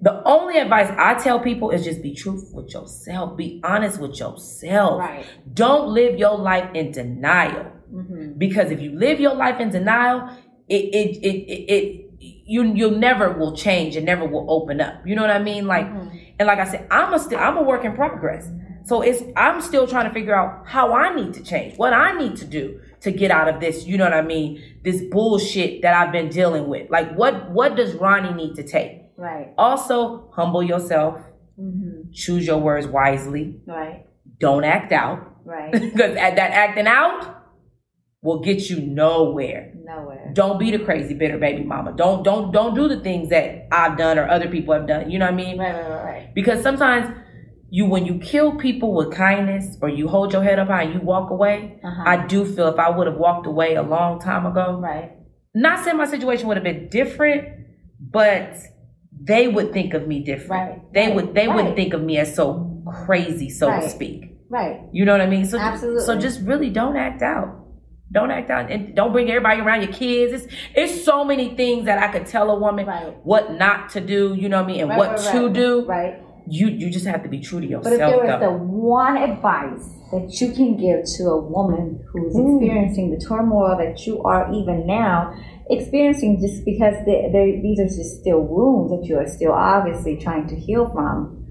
The 0.00 0.20
only 0.24 0.58
advice 0.58 0.92
I 0.98 1.14
tell 1.14 1.38
people 1.38 1.70
is 1.70 1.84
just 1.84 2.02
be 2.02 2.12
truthful 2.12 2.64
with 2.64 2.74
yourself. 2.74 3.36
Be 3.36 3.60
honest 3.62 4.00
with 4.00 4.18
yourself. 4.18 4.98
Right. 4.98 5.24
Don't 5.54 5.90
live 5.90 6.18
your 6.18 6.36
life 6.36 6.68
in 6.74 6.90
denial. 6.90 7.70
Mm-hmm. 7.94 8.32
Because 8.36 8.72
if 8.72 8.80
you 8.80 8.98
live 8.98 9.20
your 9.20 9.36
life 9.36 9.60
in 9.60 9.70
denial, 9.70 10.28
it 10.68 10.92
it 10.92 11.16
it 11.22 11.36
it, 11.52 11.72
it 11.72 12.11
you 12.44 12.64
you'll 12.64 12.98
never 12.98 13.32
will 13.32 13.56
change 13.56 13.96
and 13.96 14.06
never 14.06 14.26
will 14.26 14.46
open 14.50 14.80
up. 14.80 15.06
You 15.06 15.14
know 15.14 15.22
what 15.22 15.30
I 15.30 15.38
mean? 15.38 15.66
Like 15.66 15.86
mm-hmm. 15.86 16.16
and 16.38 16.46
like 16.46 16.58
I 16.58 16.70
said, 16.70 16.86
I'm 16.90 17.12
a 17.12 17.18
still 17.18 17.38
I'm 17.38 17.56
a 17.56 17.62
work 17.62 17.84
in 17.84 17.94
progress. 17.94 18.48
So 18.84 19.00
it's 19.02 19.22
I'm 19.36 19.60
still 19.60 19.86
trying 19.86 20.08
to 20.08 20.14
figure 20.14 20.34
out 20.34 20.66
how 20.66 20.92
I 20.92 21.14
need 21.14 21.34
to 21.34 21.42
change, 21.42 21.78
what 21.78 21.92
I 21.92 22.18
need 22.18 22.36
to 22.36 22.44
do 22.44 22.80
to 23.00 23.10
get 23.10 23.30
out 23.30 23.48
of 23.48 23.60
this, 23.60 23.84
you 23.84 23.98
know 23.98 24.04
what 24.04 24.14
I 24.14 24.22
mean? 24.22 24.62
This 24.84 25.02
bullshit 25.10 25.82
that 25.82 25.94
I've 25.94 26.12
been 26.12 26.28
dealing 26.28 26.68
with. 26.68 26.90
Like 26.90 27.14
what 27.14 27.50
what 27.50 27.76
does 27.76 27.94
Ronnie 27.94 28.34
need 28.34 28.56
to 28.56 28.62
take? 28.62 29.02
Right. 29.16 29.52
Also, 29.56 30.30
humble 30.32 30.62
yourself. 30.62 31.20
Mm-hmm. 31.60 32.10
Choose 32.12 32.46
your 32.46 32.58
words 32.58 32.86
wisely. 32.86 33.60
Right. 33.66 34.06
Don't 34.38 34.64
act 34.64 34.92
out. 34.92 35.36
Right. 35.44 35.72
Because 35.92 36.16
at 36.16 36.36
that 36.36 36.50
acting 36.50 36.86
out 36.86 37.41
will 38.22 38.38
get 38.40 38.70
you 38.70 38.80
nowhere. 38.80 39.72
Nowhere. 39.84 40.30
Don't 40.32 40.58
be 40.58 40.70
the 40.70 40.78
crazy 40.78 41.14
bitter 41.14 41.38
baby 41.38 41.64
mama. 41.64 41.92
Don't 41.96 42.22
don't 42.22 42.52
don't 42.52 42.74
do 42.74 42.88
the 42.88 43.00
things 43.00 43.28
that 43.30 43.66
I've 43.72 43.98
done 43.98 44.18
or 44.18 44.28
other 44.28 44.48
people 44.48 44.74
have 44.74 44.86
done. 44.86 45.10
You 45.10 45.18
know 45.18 45.26
what 45.26 45.34
I 45.34 45.36
mean? 45.36 45.58
Right, 45.58 45.74
right, 45.74 45.90
right, 45.90 46.04
right. 46.04 46.34
Because 46.34 46.62
sometimes 46.62 47.14
you 47.68 47.86
when 47.86 48.06
you 48.06 48.18
kill 48.18 48.56
people 48.56 48.94
with 48.94 49.12
kindness 49.12 49.76
or 49.82 49.88
you 49.88 50.06
hold 50.06 50.32
your 50.32 50.42
head 50.42 50.58
up 50.58 50.68
high 50.68 50.84
and 50.84 50.94
you 50.94 51.00
walk 51.00 51.30
away, 51.30 51.80
uh-huh. 51.84 52.04
I 52.06 52.26
do 52.26 52.44
feel 52.44 52.68
if 52.68 52.78
I 52.78 52.90
would 52.90 53.08
have 53.08 53.16
walked 53.16 53.46
away 53.46 53.74
a 53.74 53.82
long 53.82 54.20
time 54.20 54.46
ago, 54.46 54.78
right. 54.80 55.12
Not 55.54 55.84
saying 55.84 55.98
my 55.98 56.06
situation 56.06 56.46
would 56.48 56.56
have 56.56 56.64
been 56.64 56.88
different, 56.88 57.66
but 58.00 58.56
they 59.20 59.48
would 59.48 59.72
think 59.72 59.92
of 59.92 60.06
me 60.06 60.20
different. 60.20 60.70
Right. 60.70 60.92
They 60.94 61.06
right. 61.08 61.16
would 61.16 61.34
they 61.34 61.48
right. 61.48 61.56
wouldn't 61.56 61.76
think 61.76 61.92
of 61.92 62.02
me 62.02 62.18
as 62.18 62.34
so 62.34 62.82
crazy, 63.04 63.50
so 63.50 63.68
to 63.68 63.90
speak. 63.90 64.38
Right. 64.48 64.80
You 64.92 65.04
know 65.04 65.12
what 65.12 65.20
I 65.20 65.26
mean? 65.26 65.44
So 65.44 65.58
Absolutely. 65.58 66.04
so 66.04 66.18
just 66.18 66.40
really 66.42 66.70
don't 66.70 66.96
act 66.96 67.22
out. 67.22 67.61
Don't 68.12 68.30
act 68.30 68.50
out 68.50 68.70
and 68.70 68.94
don't 68.94 69.12
bring 69.12 69.28
everybody 69.30 69.60
around 69.60 69.82
your 69.82 69.92
kids. 69.92 70.44
It's 70.44 70.54
it's 70.74 71.04
so 71.04 71.24
many 71.24 71.56
things 71.56 71.86
that 71.86 71.98
I 71.98 72.08
could 72.12 72.26
tell 72.26 72.50
a 72.50 72.58
woman 72.58 72.86
what 73.22 73.52
not 73.54 73.90
to 73.90 74.00
do, 74.00 74.34
you 74.34 74.48
know 74.48 74.58
what 74.58 74.64
I 74.64 74.72
mean, 74.72 74.80
and 74.82 74.96
what 74.96 75.18
to 75.32 75.48
do. 75.48 75.84
Right. 75.86 76.22
You 76.46 76.68
you 76.68 76.90
just 76.90 77.06
have 77.06 77.22
to 77.22 77.28
be 77.28 77.40
true 77.40 77.60
to 77.60 77.66
yourself. 77.66 77.84
But 77.84 77.92
if 77.94 77.98
there 77.98 78.18
was 78.18 78.40
though. 78.40 78.50
the 78.50 78.64
one 78.64 79.16
advice 79.16 79.88
that 80.12 80.28
you 80.40 80.52
can 80.52 80.76
give 80.76 81.06
to 81.16 81.22
a 81.24 81.40
woman 81.40 82.04
who's 82.12 82.34
mm. 82.34 82.60
experiencing 82.60 83.10
the 83.10 83.24
turmoil 83.24 83.76
that 83.78 84.06
you 84.06 84.22
are 84.24 84.52
even 84.52 84.86
now, 84.86 85.34
experiencing 85.70 86.38
just 86.38 86.64
because 86.66 86.94
they, 87.06 87.60
these 87.62 87.80
are 87.80 87.88
just 87.88 88.20
still 88.20 88.40
wounds 88.40 88.92
that 88.92 89.08
you 89.08 89.16
are 89.16 89.26
still 89.26 89.52
obviously 89.52 90.18
trying 90.18 90.46
to 90.48 90.54
heal 90.54 90.90
from, 90.92 91.46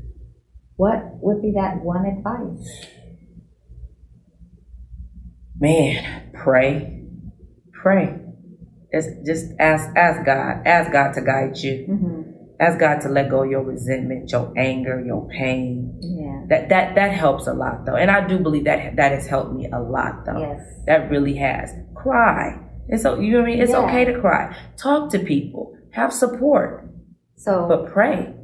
what 0.76 1.02
would 1.22 1.42
be 1.42 1.52
that 1.56 1.82
one 1.82 2.06
advice? 2.06 2.86
Man, 5.62 6.32
pray, 6.34 7.06
pray. 7.72 8.20
Just, 8.94 9.10
just 9.26 9.46
ask, 9.60 9.88
ask 9.96 10.26
God, 10.26 10.68
ask 10.68 10.92
God 10.92 11.14
to 11.14 11.22
guide 11.22 11.58
you. 11.58 11.86
Mm-hmm. 11.90 12.22
Ask 12.60 12.80
God 12.80 13.00
to 13.02 13.10
let 13.10 13.30
go 13.30 13.44
of 13.44 13.50
your 13.50 13.64
resentment, 13.64 14.30
your 14.32 14.54
anger, 14.58 15.02
your 15.02 15.28
pain. 15.30 15.98
Yeah. 16.02 16.46
That 16.50 16.70
that 16.70 16.96
that 16.96 17.12
helps 17.12 17.48
a 17.48 17.54
lot 17.54 17.86
though, 17.86 17.96
and 17.96 18.12
I 18.12 18.28
do 18.28 18.38
believe 18.38 18.66
that 18.66 18.98
that 18.98 19.12
has 19.14 19.26
helped 19.26 19.54
me 19.54 19.68
a 19.72 19.80
lot 19.80 20.26
though. 20.26 20.38
Yes. 20.38 20.62
That 20.86 21.10
really 21.10 21.36
has. 21.38 21.74
Cry 21.96 22.60
it's 22.92 23.04
so 23.04 23.20
you 23.20 23.32
know 23.32 23.40
what 23.40 23.48
I 23.48 23.52
mean. 23.52 23.62
It's 23.62 23.72
yeah. 23.72 23.86
okay 23.86 24.06
to 24.06 24.20
cry. 24.20 24.56
Talk 24.78 25.12
to 25.12 25.20
people. 25.20 25.78
Have 25.92 26.14
support. 26.14 26.90
So, 27.36 27.66
but 27.68 27.92
pray. 27.92 28.36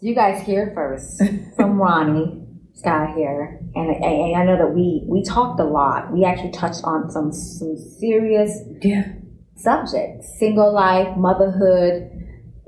You 0.00 0.14
guys 0.14 0.44
hear 0.44 0.72
first 0.74 1.22
from 1.54 1.78
Ronnie 1.80 2.41
Scott 2.74 3.14
here, 3.14 3.60
and, 3.74 3.90
and 3.90 4.36
I 4.36 4.44
know 4.44 4.56
that 4.56 4.74
we 4.74 5.04
we 5.06 5.22
talked 5.22 5.60
a 5.60 5.64
lot. 5.64 6.12
We 6.12 6.24
actually 6.24 6.52
touched 6.52 6.84
on 6.84 7.10
some 7.10 7.32
some 7.32 7.76
serious 7.76 8.58
yeah 8.80 9.12
subjects: 9.56 10.38
single 10.38 10.72
life, 10.72 11.16
motherhood, 11.16 12.10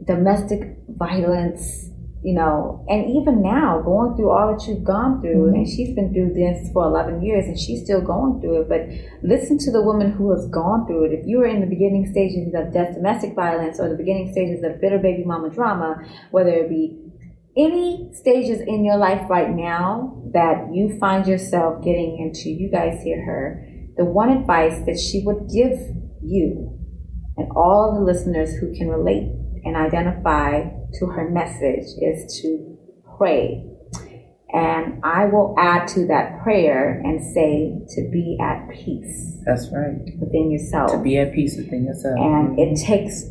domestic 0.06 0.76
violence, 0.88 1.90
you 2.24 2.34
know, 2.34 2.84
and 2.88 3.10
even 3.10 3.42
now 3.42 3.82
going 3.84 4.16
through 4.16 4.30
all 4.30 4.50
that 4.50 4.66
you've 4.66 4.82
gone 4.82 5.20
through, 5.20 5.46
mm-hmm. 5.46 5.56
and 5.56 5.68
she's 5.68 5.94
been 5.94 6.12
through 6.12 6.32
this 6.32 6.70
for 6.72 6.84
11 6.86 7.22
years 7.22 7.44
and 7.46 7.58
she's 7.58 7.84
still 7.84 8.00
going 8.00 8.40
through 8.40 8.62
it. 8.62 8.68
But 8.68 8.88
listen 9.22 9.58
to 9.58 9.70
the 9.70 9.82
woman 9.82 10.12
who 10.12 10.32
has 10.32 10.48
gone 10.48 10.86
through 10.86 11.04
it. 11.04 11.12
If 11.12 11.26
you 11.26 11.42
are 11.42 11.46
in 11.46 11.60
the 11.60 11.66
beginning 11.66 12.10
stages 12.10 12.54
of 12.54 12.72
domestic 12.72 13.34
violence 13.34 13.78
or 13.78 13.90
the 13.90 13.96
beginning 13.96 14.32
stages 14.32 14.64
of 14.64 14.80
bitter 14.80 14.98
baby 14.98 15.24
mama 15.24 15.50
drama, 15.50 16.02
whether 16.30 16.48
it 16.48 16.70
be 16.70 16.98
any 17.56 18.10
stages 18.12 18.60
in 18.66 18.84
your 18.84 18.96
life 18.96 19.28
right 19.30 19.50
now 19.50 20.22
that 20.32 20.72
you 20.72 20.98
find 20.98 21.26
yourself 21.26 21.84
getting 21.84 22.18
into, 22.18 22.50
you 22.50 22.70
guys 22.70 23.02
hear 23.02 23.24
her, 23.24 23.66
the 23.96 24.04
one 24.04 24.30
advice 24.30 24.84
that 24.86 24.98
she 24.98 25.22
would 25.24 25.48
give 25.52 25.78
you 26.22 26.74
and 27.36 27.50
all 27.56 27.94
the 27.94 28.04
listeners 28.04 28.54
who 28.56 28.74
can 28.74 28.88
relate 28.88 29.30
and 29.64 29.76
identify 29.76 30.62
to 30.98 31.06
her 31.06 31.30
message 31.30 31.86
is 32.00 32.40
to 32.42 32.76
pray. 33.16 33.64
And 34.52 35.00
I 35.02 35.24
will 35.26 35.54
add 35.58 35.88
to 35.88 36.06
that 36.06 36.42
prayer 36.44 37.00
and 37.04 37.20
say 37.34 37.74
to 37.96 38.08
be 38.12 38.38
at 38.40 38.68
peace. 38.68 39.40
That's 39.44 39.68
right. 39.72 39.98
Within 40.20 40.52
yourself. 40.52 40.92
To 40.92 41.02
be 41.02 41.18
at 41.18 41.32
peace 41.32 41.56
within 41.56 41.84
yourself. 41.84 42.16
And 42.18 42.58
it 42.58 42.76
takes, 42.80 43.24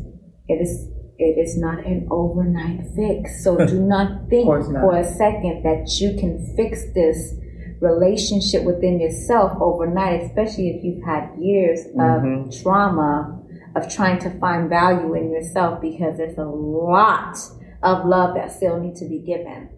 it 0.49 0.55
is, 0.55 0.89
it 1.23 1.39
is 1.39 1.57
not 1.57 1.85
an 1.85 2.07
overnight 2.11 2.81
fix. 2.95 3.43
So 3.43 3.57
do 3.65 3.79
not 3.79 4.29
think 4.29 4.47
not. 4.47 4.81
for 4.81 4.97
a 4.97 5.03
second 5.03 5.63
that 5.63 5.87
you 5.99 6.17
can 6.19 6.53
fix 6.55 6.83
this 6.93 7.35
relationship 7.79 8.63
within 8.63 8.99
yourself 8.99 9.51
overnight, 9.59 10.23
especially 10.23 10.69
if 10.69 10.83
you've 10.83 11.03
had 11.03 11.29
years 11.39 11.81
mm-hmm. 11.95 12.47
of 12.47 12.61
trauma 12.61 13.39
of 13.75 13.93
trying 13.93 14.19
to 14.19 14.29
find 14.39 14.69
value 14.69 15.13
in 15.15 15.31
yourself 15.31 15.81
because 15.81 16.17
there's 16.17 16.37
a 16.37 16.45
lot 16.45 17.37
of 17.81 18.05
love 18.05 18.35
that 18.35 18.51
still 18.51 18.79
needs 18.79 18.99
to 18.99 19.09
be 19.09 19.19
given. 19.19 19.69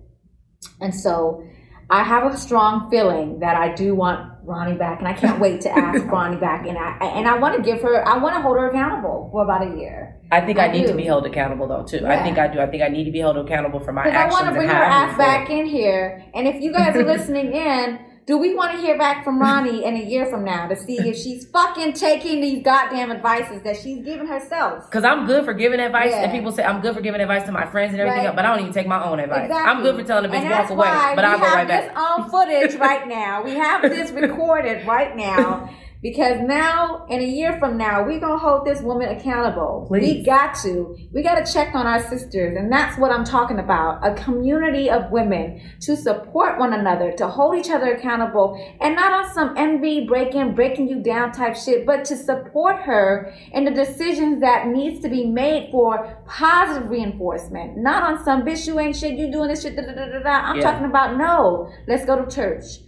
And 0.81 0.93
so 0.93 1.43
I 1.89 2.03
have 2.03 2.31
a 2.31 2.37
strong 2.37 2.89
feeling 2.89 3.39
that 3.39 3.55
I 3.55 3.73
do 3.73 3.95
want 3.95 4.34
Ronnie 4.45 4.77
back, 4.77 4.99
and 4.99 5.07
I 5.07 5.13
can't 5.13 5.39
wait 5.39 5.61
to 5.61 5.71
ask 5.75 6.05
Ronnie 6.11 6.37
back. 6.37 6.67
And 6.67 6.77
I 6.77 6.97
and 7.01 7.27
I 7.27 7.37
want 7.37 7.55
to 7.55 7.61
give 7.61 7.81
her, 7.81 8.07
I 8.07 8.17
want 8.17 8.35
to 8.35 8.41
hold 8.41 8.57
her 8.57 8.69
accountable 8.69 9.29
for 9.31 9.43
about 9.43 9.67
a 9.67 9.77
year. 9.77 10.17
I 10.31 10.41
think 10.41 10.59
I, 10.59 10.67
I 10.67 10.71
need 10.71 10.83
do. 10.83 10.87
to 10.87 10.93
be 10.95 11.03
held 11.03 11.25
accountable 11.25 11.67
though 11.67 11.83
too. 11.83 11.97
Yeah. 11.97 12.19
I 12.19 12.23
think 12.23 12.37
I 12.37 12.47
do. 12.47 12.59
I 12.59 12.67
think 12.67 12.83
I 12.83 12.87
need 12.87 13.05
to 13.05 13.11
be 13.11 13.19
held 13.19 13.37
accountable 13.37 13.79
for 13.79 13.91
my 13.91 14.03
actions. 14.03 14.17
I 14.17 14.29
want 14.29 14.45
to 14.47 14.51
bring 14.53 14.69
her 14.69 14.75
ass 14.75 15.17
back 15.17 15.49
in 15.49 15.65
here, 15.65 16.23
and 16.33 16.47
if 16.47 16.61
you 16.61 16.71
guys 16.71 16.95
are 16.95 17.03
listening 17.13 17.53
in 17.53 17.99
do 18.25 18.37
we 18.39 18.55
want 18.55 18.71
to 18.71 18.79
hear 18.79 18.97
back 18.97 19.23
from 19.23 19.39
Ronnie 19.39 19.85
in 19.85 19.95
a 19.95 20.03
year 20.03 20.25
from 20.25 20.43
now 20.43 20.67
to 20.67 20.75
see 20.75 20.97
if 20.97 21.15
she's 21.15 21.45
fucking 21.45 21.93
taking 21.93 22.41
these 22.41 22.63
goddamn 22.63 23.11
advices 23.11 23.61
that 23.61 23.77
she's 23.77 24.03
giving 24.03 24.25
herself? 24.25 24.89
Because 24.89 25.03
I'm 25.03 25.27
good 25.27 25.45
for 25.45 25.53
giving 25.53 25.79
advice, 25.79 26.09
yeah. 26.09 26.23
and 26.23 26.31
people 26.31 26.51
say 26.51 26.63
I'm 26.63 26.81
good 26.81 26.95
for 26.95 27.01
giving 27.01 27.21
advice 27.21 27.45
to 27.45 27.51
my 27.51 27.67
friends 27.67 27.91
and 27.91 28.01
everything, 28.01 28.19
right. 28.19 28.27
else, 28.27 28.35
but 28.35 28.45
I 28.45 28.49
don't 28.49 28.61
even 28.61 28.73
take 28.73 28.87
my 28.87 29.03
own 29.03 29.19
advice. 29.19 29.45
Exactly. 29.45 29.71
I'm 29.71 29.83
good 29.83 29.95
for 29.95 30.03
telling 30.03 30.29
the 30.29 30.35
bitch 30.35 30.49
walk 30.49 30.69
away, 30.71 31.13
but 31.15 31.23
I'll 31.23 31.37
go 31.37 31.45
right 31.45 31.67
back. 31.67 31.83
We 31.83 31.87
have 31.87 31.93
this 31.93 31.97
on 31.97 32.29
footage 32.31 32.79
right 32.79 33.07
now. 33.07 33.43
We 33.43 33.51
have 33.51 33.83
this 33.83 34.11
recorded 34.23 34.87
right 34.87 35.15
now. 35.15 35.69
Because 36.01 36.39
now, 36.41 37.05
in 37.09 37.19
a 37.19 37.25
year 37.25 37.57
from 37.57 37.77
now, 37.77 38.03
we're 38.03 38.19
going 38.19 38.33
to 38.33 38.37
hold 38.37 38.65
this 38.65 38.81
woman 38.81 39.09
accountable. 39.09 39.85
Please. 39.87 40.17
We 40.17 40.23
got 40.23 40.55
to. 40.61 40.97
We 41.11 41.23
got 41.23 41.43
to 41.43 41.51
check 41.51 41.73
on 41.73 41.87
our 41.87 42.01
sisters. 42.03 42.55
And 42.57 42.71
that's 42.71 42.97
what 42.99 43.11
I'm 43.11 43.23
talking 43.23 43.59
about. 43.59 44.05
A 44.05 44.13
community 44.13 44.89
of 44.89 45.09
women 45.11 45.61
to 45.81 45.95
support 45.95 46.59
one 46.59 46.73
another, 46.73 47.11
to 47.13 47.27
hold 47.27 47.55
each 47.57 47.69
other 47.69 47.93
accountable, 47.93 48.55
and 48.81 48.95
not 48.95 49.11
on 49.13 49.33
some 49.33 49.57
envy, 49.57 50.05
breaking, 50.05 50.53
breaking 50.53 50.87
you 50.87 51.01
down 51.01 51.31
type 51.31 51.55
shit, 51.55 51.85
but 51.85 52.05
to 52.05 52.15
support 52.15 52.77
her 52.81 53.33
in 53.51 53.65
the 53.65 53.71
decisions 53.71 54.41
that 54.41 54.67
needs 54.67 55.01
to 55.01 55.09
be 55.09 55.25
made 55.25 55.69
for 55.71 56.21
positive 56.27 56.89
reinforcement. 56.89 57.77
Not 57.77 58.03
on 58.03 58.23
some 58.23 58.43
bitch, 58.43 58.67
you 58.67 58.79
ain't 58.79 58.95
shit, 58.95 59.17
you 59.17 59.31
doing 59.31 59.49
this 59.49 59.63
shit, 59.63 59.75
da, 59.75 59.81
da, 59.81 60.19
da. 60.19 60.29
I'm 60.29 60.57
yeah. 60.57 60.61
talking 60.61 60.85
about 60.85 61.17
no. 61.17 61.71
Let's 61.87 62.05
go 62.05 62.23
to 62.23 62.29
church. 62.33 62.84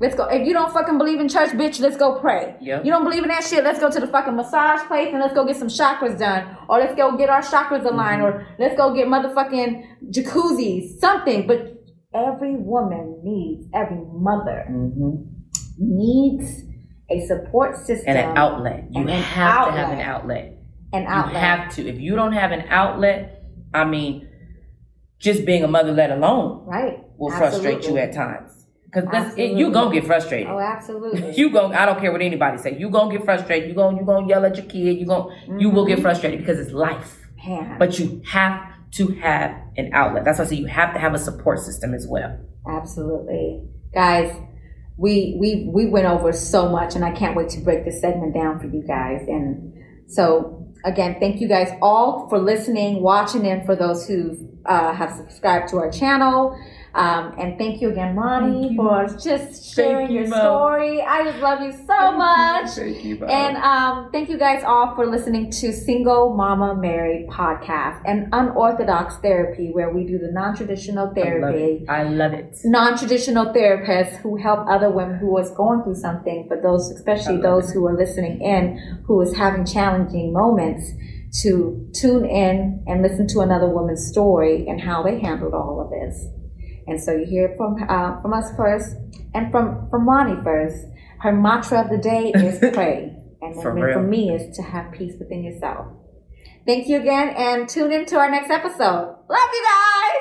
Let's 0.00 0.14
go. 0.14 0.24
If 0.24 0.46
you 0.46 0.54
don't 0.54 0.72
fucking 0.72 0.96
believe 0.96 1.20
in 1.20 1.28
church, 1.28 1.50
bitch, 1.50 1.78
let's 1.78 1.98
go 1.98 2.18
pray. 2.20 2.56
Yep. 2.62 2.86
You 2.86 2.90
don't 2.90 3.04
believe 3.04 3.22
in 3.22 3.28
that 3.28 3.44
shit, 3.44 3.62
let's 3.64 3.78
go 3.78 3.90
to 3.90 4.00
the 4.00 4.06
fucking 4.06 4.34
massage 4.34 4.80
place 4.86 5.08
and 5.12 5.20
let's 5.20 5.34
go 5.34 5.44
get 5.46 5.56
some 5.56 5.68
chakras 5.68 6.18
done. 6.18 6.56
Or 6.70 6.78
let's 6.78 6.94
go 6.94 7.16
get 7.18 7.28
our 7.28 7.42
chakras 7.42 7.84
aligned. 7.84 8.22
Mm-hmm. 8.22 8.38
Or 8.38 8.56
let's 8.58 8.76
go 8.78 8.94
get 8.94 9.08
motherfucking 9.08 10.10
jacuzzis. 10.10 10.98
Something. 11.00 11.46
But 11.46 11.84
every 12.14 12.56
woman 12.56 13.20
needs, 13.22 13.66
every 13.74 13.98
mother 14.14 14.64
mm-hmm. 14.70 15.22
needs 15.78 16.62
a 17.10 17.26
support 17.26 17.76
system. 17.76 18.08
And 18.08 18.18
an 18.18 18.38
outlet. 18.38 18.84
You 18.92 19.06
have 19.06 19.68
outlet. 19.68 19.74
to 19.74 19.80
have 19.80 19.92
an 19.92 20.00
outlet. 20.00 20.58
An 20.94 21.06
outlet. 21.06 21.34
You 21.34 21.38
have 21.40 21.74
to. 21.74 21.88
If 21.88 22.00
you 22.00 22.16
don't 22.16 22.32
have 22.32 22.52
an 22.52 22.64
outlet, 22.68 23.44
I 23.74 23.84
mean, 23.84 24.28
just 25.18 25.44
being 25.44 25.62
a 25.62 25.68
mother, 25.68 25.92
let 25.92 26.10
alone, 26.10 26.64
right, 26.66 27.00
will 27.18 27.32
Absolutely. 27.32 27.72
frustrate 27.72 27.92
you 27.92 27.98
at 27.98 28.14
times. 28.14 28.59
Because 28.92 29.36
you 29.38 29.70
gonna 29.70 29.92
get 29.92 30.04
frustrated. 30.04 30.48
Oh, 30.48 30.58
absolutely. 30.58 31.34
you 31.36 31.50
going 31.50 31.74
I 31.74 31.86
don't 31.86 32.00
care 32.00 32.10
what 32.10 32.22
anybody 32.22 32.58
say. 32.58 32.76
You 32.76 32.90
gonna 32.90 33.16
get 33.16 33.24
frustrated. 33.24 33.68
You 33.68 33.74
gonna 33.74 33.98
you 33.98 34.04
gonna 34.04 34.26
yell 34.26 34.44
at 34.44 34.56
your 34.56 34.66
kid. 34.66 34.98
You 34.98 35.06
gonna 35.06 35.34
mm-hmm. 35.34 35.58
you 35.58 35.70
will 35.70 35.86
get 35.86 35.94
mm-hmm. 35.94 36.02
frustrated 36.02 36.40
because 36.40 36.58
it's 36.58 36.72
life. 36.72 37.28
Man. 37.46 37.78
But 37.78 37.98
you 37.98 38.20
have 38.26 38.60
to 38.92 39.08
have 39.20 39.56
an 39.76 39.90
outlet. 39.92 40.24
That's 40.24 40.38
why 40.38 40.44
I 40.44 40.48
say 40.48 40.56
you 40.56 40.66
have 40.66 40.92
to 40.94 41.00
have 41.00 41.14
a 41.14 41.18
support 41.18 41.60
system 41.60 41.94
as 41.94 42.06
well. 42.08 42.38
Absolutely, 42.68 43.62
guys. 43.94 44.36
We 44.96 45.36
we 45.40 45.70
we 45.72 45.86
went 45.86 46.06
over 46.06 46.32
so 46.32 46.68
much, 46.68 46.96
and 46.96 47.04
I 47.04 47.12
can't 47.12 47.36
wait 47.36 47.48
to 47.50 47.60
break 47.60 47.84
this 47.84 48.00
segment 48.00 48.34
down 48.34 48.58
for 48.58 48.66
you 48.66 48.82
guys. 48.82 49.22
And 49.28 49.72
so 50.08 50.60
again, 50.84 51.16
thank 51.20 51.40
you 51.40 51.48
guys 51.48 51.70
all 51.80 52.28
for 52.28 52.38
listening, 52.38 53.02
watching, 53.02 53.46
and 53.46 53.64
for 53.64 53.76
those 53.76 54.06
who 54.06 54.36
uh, 54.66 54.92
have 54.92 55.12
subscribed 55.12 55.68
to 55.70 55.78
our 55.78 55.90
channel. 55.90 56.58
Um, 56.94 57.34
and 57.38 57.56
thank 57.56 57.80
you 57.80 57.90
again, 57.90 58.16
Ronnie, 58.16 58.70
you. 58.70 58.76
for 58.76 59.06
just 59.22 59.74
sharing 59.74 60.10
you, 60.10 60.20
your 60.20 60.26
story. 60.26 61.00
I 61.02 61.24
just 61.24 61.38
love 61.38 61.60
you 61.60 61.72
so 61.72 61.86
thank 61.86 62.16
much. 62.16 62.76
You. 62.76 62.92
Thank 62.92 63.04
you, 63.04 63.18
Mom. 63.18 63.30
And 63.30 63.56
um, 63.58 64.10
thank 64.12 64.28
you 64.28 64.38
guys 64.38 64.64
all 64.64 64.94
for 64.96 65.06
listening 65.06 65.50
to 65.52 65.72
Single 65.72 66.34
Mama 66.34 66.74
Married 66.74 67.28
podcast 67.28 68.02
and 68.04 68.28
Unorthodox 68.32 69.16
Therapy, 69.18 69.70
where 69.72 69.90
we 69.90 70.04
do 70.04 70.18
the 70.18 70.32
non-traditional 70.32 71.14
therapy. 71.14 71.86
I 71.88 72.04
love 72.04 72.32
it. 72.32 72.54
it. 72.54 72.58
Non-traditional 72.64 73.46
therapists 73.46 74.16
who 74.16 74.36
help 74.36 74.66
other 74.68 74.90
women 74.90 75.18
who 75.18 75.32
was 75.32 75.54
going 75.54 75.84
through 75.84 75.94
something, 75.94 76.46
but 76.48 76.62
those, 76.62 76.90
especially 76.90 77.40
those 77.40 77.70
it. 77.70 77.74
who 77.74 77.86
are 77.86 77.96
listening 77.96 78.40
in, 78.40 79.02
who 79.06 79.20
is 79.20 79.36
having 79.36 79.64
challenging 79.64 80.32
moments 80.32 80.90
to 81.42 81.88
tune 81.94 82.24
in 82.24 82.82
and 82.88 83.02
listen 83.02 83.28
to 83.28 83.40
another 83.40 83.68
woman's 83.68 84.04
story 84.06 84.66
and 84.66 84.80
how 84.80 85.02
they 85.02 85.20
handled 85.20 85.54
all 85.54 85.80
of 85.80 85.90
this. 85.90 86.26
And 86.90 87.00
so 87.00 87.12
you 87.12 87.24
hear 87.24 87.54
from 87.56 87.76
uh, 87.88 88.20
from 88.20 88.32
us 88.32 88.50
first, 88.56 88.96
and 89.32 89.52
from 89.52 89.88
from 89.90 90.08
Ronnie 90.08 90.42
first. 90.42 90.86
Her 91.20 91.30
mantra 91.32 91.82
of 91.82 91.90
the 91.90 91.98
day 91.98 92.32
is 92.34 92.58
pray, 92.58 93.14
and 93.40 93.54
then 93.54 93.62
for, 93.62 93.92
for 93.92 94.02
me 94.02 94.30
is 94.30 94.56
to 94.56 94.62
have 94.62 94.90
peace 94.90 95.14
within 95.18 95.44
yourself. 95.44 95.86
Thank 96.66 96.88
you 96.88 97.00
again, 97.00 97.28
and 97.36 97.68
tune 97.68 97.92
in 97.92 98.06
to 98.06 98.18
our 98.18 98.28
next 98.28 98.50
episode. 98.50 99.14
Love 99.28 99.50
you 99.52 99.64
guys. 99.70 100.16